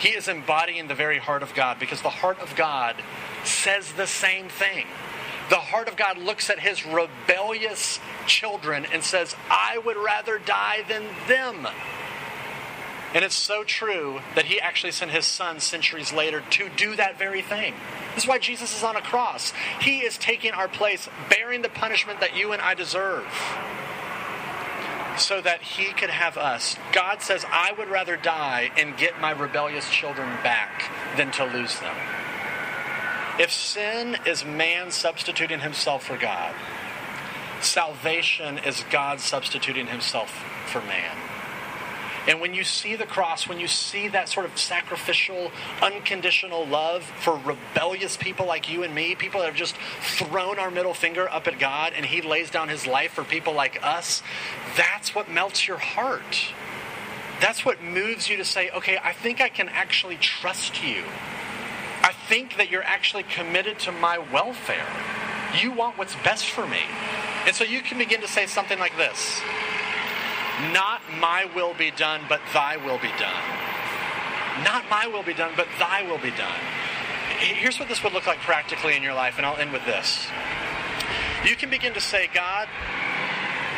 He 0.00 0.08
is 0.08 0.28
embodying 0.28 0.88
the 0.88 0.94
very 0.94 1.18
heart 1.18 1.42
of 1.42 1.54
God 1.54 1.78
because 1.78 2.00
the 2.00 2.08
heart 2.08 2.40
of 2.40 2.56
God 2.56 2.96
says 3.44 3.92
the 3.92 4.06
same 4.06 4.48
thing. 4.48 4.86
The 5.50 5.56
heart 5.56 5.88
of 5.88 5.96
God 5.96 6.16
looks 6.16 6.48
at 6.48 6.58
his 6.58 6.86
rebellious 6.86 8.00
children 8.26 8.86
and 8.92 9.04
says, 9.04 9.36
I 9.50 9.78
would 9.78 9.98
rather 9.98 10.38
die 10.38 10.84
than 10.88 11.04
them. 11.28 11.68
And 13.12 13.24
it's 13.24 13.34
so 13.34 13.62
true 13.64 14.20
that 14.36 14.46
he 14.46 14.60
actually 14.60 14.92
sent 14.92 15.10
his 15.10 15.26
son 15.26 15.60
centuries 15.60 16.12
later 16.12 16.42
to 16.50 16.68
do 16.76 16.96
that 16.96 17.18
very 17.18 17.42
thing. 17.42 17.74
This 18.14 18.24
is 18.24 18.28
why 18.28 18.38
Jesus 18.38 18.74
is 18.74 18.82
on 18.82 18.96
a 18.96 19.02
cross. 19.02 19.52
He 19.80 19.98
is 19.98 20.16
taking 20.16 20.52
our 20.52 20.68
place, 20.68 21.08
bearing 21.28 21.60
the 21.60 21.68
punishment 21.68 22.20
that 22.20 22.36
you 22.36 22.52
and 22.52 22.62
I 22.62 22.74
deserve 22.74 23.26
so 25.20 25.40
that 25.40 25.62
he 25.62 25.92
could 25.92 26.10
have 26.10 26.36
us. 26.36 26.76
God 26.92 27.22
says, 27.22 27.44
I 27.48 27.72
would 27.78 27.88
rather 27.88 28.16
die 28.16 28.70
and 28.76 28.96
get 28.96 29.20
my 29.20 29.30
rebellious 29.30 29.88
children 29.90 30.28
back 30.42 30.90
than 31.16 31.30
to 31.32 31.44
lose 31.44 31.78
them. 31.80 31.94
If 33.38 33.52
sin 33.52 34.16
is 34.26 34.44
man 34.44 34.90
substituting 34.90 35.60
himself 35.60 36.04
for 36.04 36.16
God, 36.16 36.54
salvation 37.60 38.58
is 38.58 38.84
God 38.90 39.20
substituting 39.20 39.86
himself 39.86 40.30
for 40.66 40.80
man. 40.82 41.16
And 42.30 42.40
when 42.40 42.54
you 42.54 42.62
see 42.62 42.94
the 42.94 43.06
cross, 43.06 43.48
when 43.48 43.58
you 43.58 43.66
see 43.66 44.06
that 44.06 44.28
sort 44.28 44.46
of 44.46 44.56
sacrificial, 44.56 45.50
unconditional 45.82 46.64
love 46.64 47.02
for 47.02 47.34
rebellious 47.38 48.16
people 48.16 48.46
like 48.46 48.70
you 48.70 48.84
and 48.84 48.94
me, 48.94 49.16
people 49.16 49.40
that 49.40 49.46
have 49.46 49.56
just 49.56 49.74
thrown 50.00 50.60
our 50.60 50.70
middle 50.70 50.94
finger 50.94 51.28
up 51.28 51.48
at 51.48 51.58
God, 51.58 51.92
and 51.92 52.06
He 52.06 52.22
lays 52.22 52.48
down 52.48 52.68
His 52.68 52.86
life 52.86 53.14
for 53.14 53.24
people 53.24 53.52
like 53.52 53.80
us, 53.82 54.22
that's 54.76 55.12
what 55.12 55.28
melts 55.28 55.66
your 55.66 55.78
heart. 55.78 56.52
That's 57.40 57.64
what 57.64 57.82
moves 57.82 58.28
you 58.28 58.36
to 58.36 58.44
say, 58.44 58.70
okay, 58.70 58.96
I 59.02 59.12
think 59.12 59.40
I 59.40 59.48
can 59.48 59.68
actually 59.68 60.16
trust 60.16 60.84
you. 60.84 61.02
I 62.02 62.12
think 62.28 62.58
that 62.58 62.70
you're 62.70 62.84
actually 62.84 63.24
committed 63.24 63.80
to 63.80 63.90
my 63.90 64.18
welfare. 64.18 64.86
You 65.60 65.72
want 65.72 65.98
what's 65.98 66.14
best 66.22 66.46
for 66.46 66.64
me. 66.64 66.82
And 67.44 67.56
so 67.56 67.64
you 67.64 67.80
can 67.80 67.98
begin 67.98 68.20
to 68.20 68.28
say 68.28 68.46
something 68.46 68.78
like 68.78 68.96
this 68.96 69.40
not 70.72 71.00
my 71.18 71.46
will 71.54 71.74
be 71.74 71.90
done, 71.90 72.22
but 72.28 72.40
thy 72.52 72.76
will 72.76 72.98
be 72.98 73.12
done. 73.18 73.42
Not 74.64 74.84
my 74.90 75.06
will 75.06 75.22
be 75.22 75.34
done, 75.34 75.52
but 75.56 75.66
thy 75.78 76.02
will 76.02 76.18
be 76.18 76.30
done. 76.30 76.60
Here's 77.38 77.78
what 77.78 77.88
this 77.88 78.02
would 78.04 78.12
look 78.12 78.26
like 78.26 78.38
practically 78.40 78.96
in 78.96 79.02
your 79.02 79.14
life, 79.14 79.34
and 79.36 79.46
I'll 79.46 79.56
end 79.56 79.72
with 79.72 79.84
this. 79.86 80.26
You 81.44 81.56
can 81.56 81.70
begin 81.70 81.94
to 81.94 82.00
say, 82.00 82.28
God, 82.34 82.68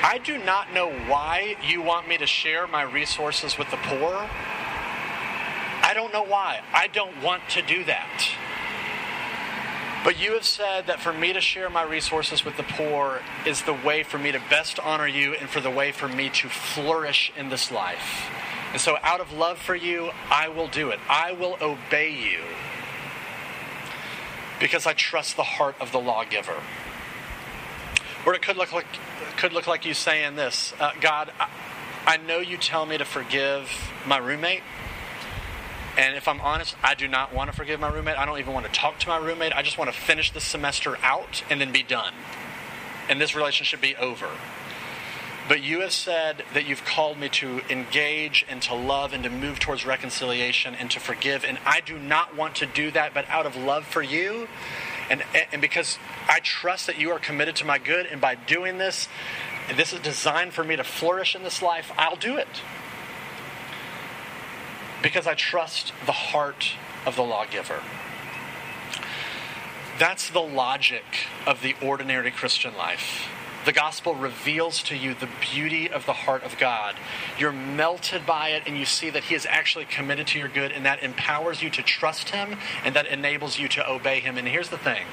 I 0.02 0.18
do 0.18 0.36
not 0.38 0.72
know 0.72 0.90
why 1.06 1.56
you 1.64 1.80
want 1.80 2.08
me 2.08 2.18
to 2.18 2.26
share 2.26 2.66
my 2.66 2.82
resources 2.82 3.56
with 3.56 3.70
the 3.70 3.76
poor. 3.76 4.28
I 5.84 5.92
don't 5.94 6.12
know 6.12 6.24
why. 6.24 6.60
I 6.72 6.88
don't 6.88 7.22
want 7.22 7.48
to 7.50 7.62
do 7.62 7.84
that. 7.84 8.26
But 10.04 10.18
you 10.20 10.32
have 10.32 10.44
said 10.44 10.88
that 10.88 11.00
for 11.00 11.12
me 11.12 11.32
to 11.32 11.40
share 11.40 11.70
my 11.70 11.84
resources 11.84 12.44
with 12.44 12.56
the 12.56 12.64
poor 12.64 13.20
is 13.46 13.62
the 13.62 13.72
way 13.72 14.02
for 14.02 14.18
me 14.18 14.32
to 14.32 14.40
best 14.50 14.80
honor 14.80 15.06
you 15.06 15.34
and 15.34 15.48
for 15.48 15.60
the 15.60 15.70
way 15.70 15.92
for 15.92 16.08
me 16.08 16.28
to 16.30 16.48
flourish 16.48 17.32
in 17.36 17.50
this 17.50 17.70
life. 17.70 18.28
And 18.72 18.80
so, 18.80 18.96
out 19.02 19.20
of 19.20 19.32
love 19.32 19.58
for 19.58 19.76
you, 19.76 20.10
I 20.30 20.48
will 20.48 20.66
do 20.66 20.88
it. 20.90 20.98
I 21.08 21.32
will 21.32 21.56
obey 21.60 22.10
you 22.10 22.40
because 24.58 24.86
I 24.86 24.92
trust 24.92 25.36
the 25.36 25.42
heart 25.42 25.76
of 25.80 25.92
the 25.92 26.00
lawgiver. 26.00 26.56
Or 28.26 28.34
it 28.34 28.42
could 28.42 28.56
look 28.56 28.72
like, 28.72 28.86
could 29.36 29.52
look 29.52 29.66
like 29.66 29.84
you 29.84 29.94
saying 29.94 30.36
this 30.36 30.72
uh, 30.80 30.92
God, 31.00 31.30
I, 31.38 31.48
I 32.06 32.16
know 32.16 32.38
you 32.38 32.56
tell 32.56 32.86
me 32.86 32.98
to 32.98 33.04
forgive 33.04 33.70
my 34.06 34.18
roommate. 34.18 34.62
And 35.96 36.16
if 36.16 36.26
I'm 36.26 36.40
honest, 36.40 36.74
I 36.82 36.94
do 36.94 37.06
not 37.06 37.34
want 37.34 37.50
to 37.50 37.56
forgive 37.56 37.78
my 37.78 37.88
roommate. 37.88 38.16
I 38.16 38.24
don't 38.24 38.38
even 38.38 38.54
want 38.54 38.66
to 38.66 38.72
talk 38.72 38.98
to 39.00 39.08
my 39.08 39.18
roommate. 39.18 39.52
I 39.52 39.62
just 39.62 39.76
want 39.76 39.92
to 39.92 39.98
finish 39.98 40.30
the 40.30 40.40
semester 40.40 40.96
out 41.02 41.42
and 41.50 41.60
then 41.60 41.70
be 41.72 41.82
done. 41.82 42.14
And 43.08 43.20
this 43.20 43.34
relationship 43.34 43.80
be 43.80 43.94
over. 43.96 44.28
But 45.48 45.62
you 45.62 45.80
have 45.80 45.92
said 45.92 46.44
that 46.54 46.66
you've 46.66 46.84
called 46.84 47.18
me 47.18 47.28
to 47.30 47.60
engage 47.68 48.46
and 48.48 48.62
to 48.62 48.74
love 48.74 49.12
and 49.12 49.24
to 49.24 49.30
move 49.30 49.58
towards 49.58 49.84
reconciliation 49.84 50.74
and 50.74 50.90
to 50.92 51.00
forgive. 51.00 51.44
And 51.44 51.58
I 51.66 51.80
do 51.80 51.98
not 51.98 52.36
want 52.36 52.54
to 52.56 52.66
do 52.66 52.90
that, 52.92 53.12
but 53.12 53.28
out 53.28 53.44
of 53.44 53.56
love 53.56 53.84
for 53.84 54.02
you 54.02 54.48
and, 55.10 55.22
and 55.52 55.60
because 55.60 55.98
I 56.28 56.40
trust 56.40 56.86
that 56.86 56.98
you 56.98 57.10
are 57.10 57.18
committed 57.18 57.56
to 57.56 57.66
my 57.66 57.78
good. 57.78 58.06
And 58.06 58.20
by 58.20 58.34
doing 58.34 58.78
this, 58.78 59.08
this 59.76 59.92
is 59.92 60.00
designed 60.00 60.54
for 60.54 60.64
me 60.64 60.76
to 60.76 60.84
flourish 60.84 61.34
in 61.34 61.42
this 61.42 61.60
life, 61.60 61.92
I'll 61.98 62.16
do 62.16 62.36
it 62.36 62.62
because 65.02 65.26
I 65.26 65.34
trust 65.34 65.92
the 66.06 66.12
heart 66.12 66.72
of 67.04 67.16
the 67.16 67.22
lawgiver. 67.22 67.80
That's 69.98 70.30
the 70.30 70.40
logic 70.40 71.04
of 71.46 71.62
the 71.62 71.74
ordinary 71.82 72.30
Christian 72.30 72.76
life. 72.76 73.28
The 73.64 73.72
gospel 73.72 74.16
reveals 74.16 74.82
to 74.84 74.96
you 74.96 75.14
the 75.14 75.28
beauty 75.40 75.88
of 75.88 76.06
the 76.06 76.12
heart 76.12 76.42
of 76.42 76.58
God. 76.58 76.96
You're 77.38 77.52
melted 77.52 78.26
by 78.26 78.48
it, 78.48 78.64
and 78.66 78.76
you 78.76 78.84
see 78.84 79.10
that 79.10 79.24
He 79.24 79.36
is 79.36 79.46
actually 79.46 79.84
committed 79.84 80.26
to 80.28 80.38
your 80.38 80.48
good, 80.48 80.72
and 80.72 80.84
that 80.84 81.02
empowers 81.02 81.62
you 81.62 81.70
to 81.70 81.82
trust 81.82 82.30
Him, 82.30 82.56
and 82.84 82.96
that 82.96 83.06
enables 83.06 83.60
you 83.60 83.68
to 83.68 83.88
obey 83.88 84.18
Him. 84.18 84.36
And 84.36 84.48
here's 84.48 84.70
the 84.70 84.78
thing 84.78 85.04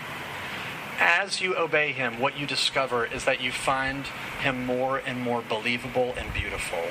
as 1.00 1.40
you 1.40 1.56
obey 1.56 1.92
Him, 1.92 2.20
what 2.20 2.38
you 2.38 2.46
discover 2.46 3.06
is 3.06 3.26
that 3.26 3.40
you 3.42 3.52
find 3.52 4.08
Him 4.42 4.66
more 4.66 4.98
and 4.98 5.22
more 5.22 5.42
believable 5.42 6.14
and 6.18 6.34
beautiful 6.34 6.84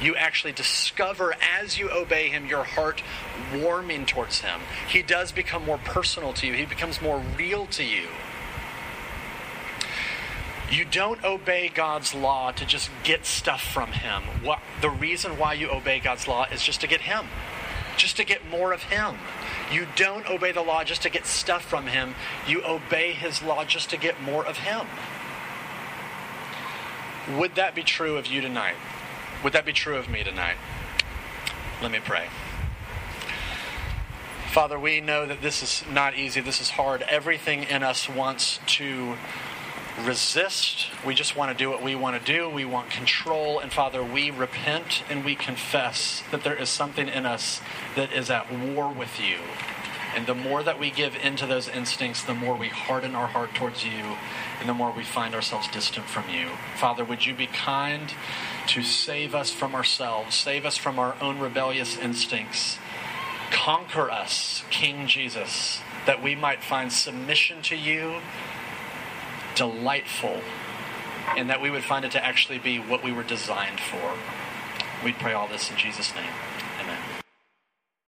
you 0.00 0.14
actually 0.16 0.52
discover 0.52 1.34
as 1.60 1.78
you 1.78 1.90
obey 1.90 2.28
him 2.28 2.46
your 2.46 2.64
heart 2.64 3.02
warming 3.54 4.06
towards 4.06 4.40
him. 4.40 4.60
He 4.88 5.02
does 5.02 5.32
become 5.32 5.64
more 5.64 5.78
personal 5.78 6.32
to 6.34 6.46
you, 6.46 6.52
he 6.52 6.66
becomes 6.66 7.00
more 7.00 7.22
real 7.38 7.66
to 7.66 7.84
you. 7.84 8.08
You 10.70 10.84
don't 10.84 11.22
obey 11.22 11.68
God's 11.68 12.12
law 12.12 12.50
to 12.50 12.66
just 12.66 12.90
get 13.04 13.24
stuff 13.24 13.62
from 13.62 13.92
him. 13.92 14.24
What, 14.42 14.58
the 14.80 14.90
reason 14.90 15.38
why 15.38 15.54
you 15.54 15.70
obey 15.70 16.00
God's 16.00 16.26
law 16.26 16.46
is 16.52 16.60
just 16.60 16.80
to 16.80 16.88
get 16.88 17.02
him, 17.02 17.26
just 17.96 18.16
to 18.16 18.24
get 18.24 18.48
more 18.48 18.72
of 18.72 18.82
him. 18.82 19.16
You 19.72 19.86
don't 19.94 20.28
obey 20.28 20.50
the 20.50 20.62
law 20.62 20.82
just 20.82 21.02
to 21.02 21.10
get 21.10 21.24
stuff 21.24 21.64
from 21.64 21.86
him. 21.86 22.16
You 22.48 22.64
obey 22.64 23.12
his 23.12 23.42
law 23.42 23.64
just 23.64 23.90
to 23.90 23.96
get 23.96 24.20
more 24.20 24.44
of 24.44 24.58
him. 24.58 24.86
Would 27.38 27.54
that 27.54 27.74
be 27.74 27.82
true 27.82 28.16
of 28.16 28.26
you 28.26 28.40
tonight? 28.40 28.76
Would 29.42 29.52
that 29.52 29.64
be 29.64 29.72
true 29.72 29.96
of 29.96 30.08
me 30.08 30.24
tonight? 30.24 30.56
Let 31.82 31.90
me 31.90 32.00
pray. 32.02 32.28
Father, 34.50 34.78
we 34.78 35.00
know 35.00 35.26
that 35.26 35.42
this 35.42 35.62
is 35.62 35.84
not 35.92 36.16
easy. 36.16 36.40
This 36.40 36.60
is 36.60 36.70
hard. 36.70 37.02
Everything 37.02 37.64
in 37.64 37.82
us 37.82 38.08
wants 38.08 38.58
to 38.66 39.16
resist. 40.04 40.86
We 41.04 41.14
just 41.14 41.36
want 41.36 41.56
to 41.56 41.56
do 41.56 41.68
what 41.68 41.82
we 41.82 41.94
want 41.94 42.18
to 42.18 42.32
do. 42.32 42.48
We 42.48 42.64
want 42.64 42.90
control. 42.90 43.58
And 43.58 43.72
Father, 43.72 44.02
we 44.02 44.30
repent 44.30 45.02
and 45.10 45.24
we 45.24 45.34
confess 45.34 46.22
that 46.30 46.42
there 46.42 46.56
is 46.56 46.68
something 46.68 47.08
in 47.08 47.26
us 47.26 47.60
that 47.94 48.12
is 48.12 48.30
at 48.30 48.50
war 48.50 48.90
with 48.90 49.20
you. 49.20 49.36
And 50.16 50.26
the 50.26 50.34
more 50.34 50.62
that 50.62 50.80
we 50.80 50.90
give 50.90 51.14
into 51.14 51.46
those 51.46 51.68
instincts, 51.68 52.24
the 52.24 52.34
more 52.34 52.56
we 52.56 52.68
harden 52.68 53.14
our 53.14 53.26
heart 53.26 53.54
towards 53.54 53.84
you, 53.84 54.16
and 54.60 54.68
the 54.68 54.72
more 54.72 54.90
we 54.90 55.04
find 55.04 55.34
ourselves 55.34 55.68
distant 55.68 56.06
from 56.06 56.24
you. 56.30 56.48
Father, 56.76 57.04
would 57.04 57.26
you 57.26 57.34
be 57.34 57.46
kind 57.46 58.14
to 58.68 58.82
save 58.82 59.34
us 59.34 59.50
from 59.50 59.74
ourselves, 59.74 60.34
save 60.34 60.64
us 60.64 60.78
from 60.78 60.98
our 60.98 61.14
own 61.20 61.38
rebellious 61.38 61.98
instincts? 61.98 62.78
Conquer 63.50 64.10
us, 64.10 64.64
King 64.70 65.06
Jesus, 65.06 65.80
that 66.06 66.22
we 66.22 66.34
might 66.34 66.62
find 66.62 66.90
submission 66.90 67.60
to 67.62 67.76
you 67.76 68.20
delightful, 69.54 70.40
and 71.36 71.50
that 71.50 71.60
we 71.60 71.68
would 71.68 71.84
find 71.84 72.06
it 72.06 72.12
to 72.12 72.24
actually 72.24 72.58
be 72.58 72.78
what 72.78 73.04
we 73.04 73.12
were 73.12 73.22
designed 73.22 73.80
for. 73.80 74.14
We 75.04 75.12
pray 75.12 75.34
all 75.34 75.46
this 75.46 75.70
in 75.70 75.76
Jesus' 75.76 76.14
name. 76.14 76.32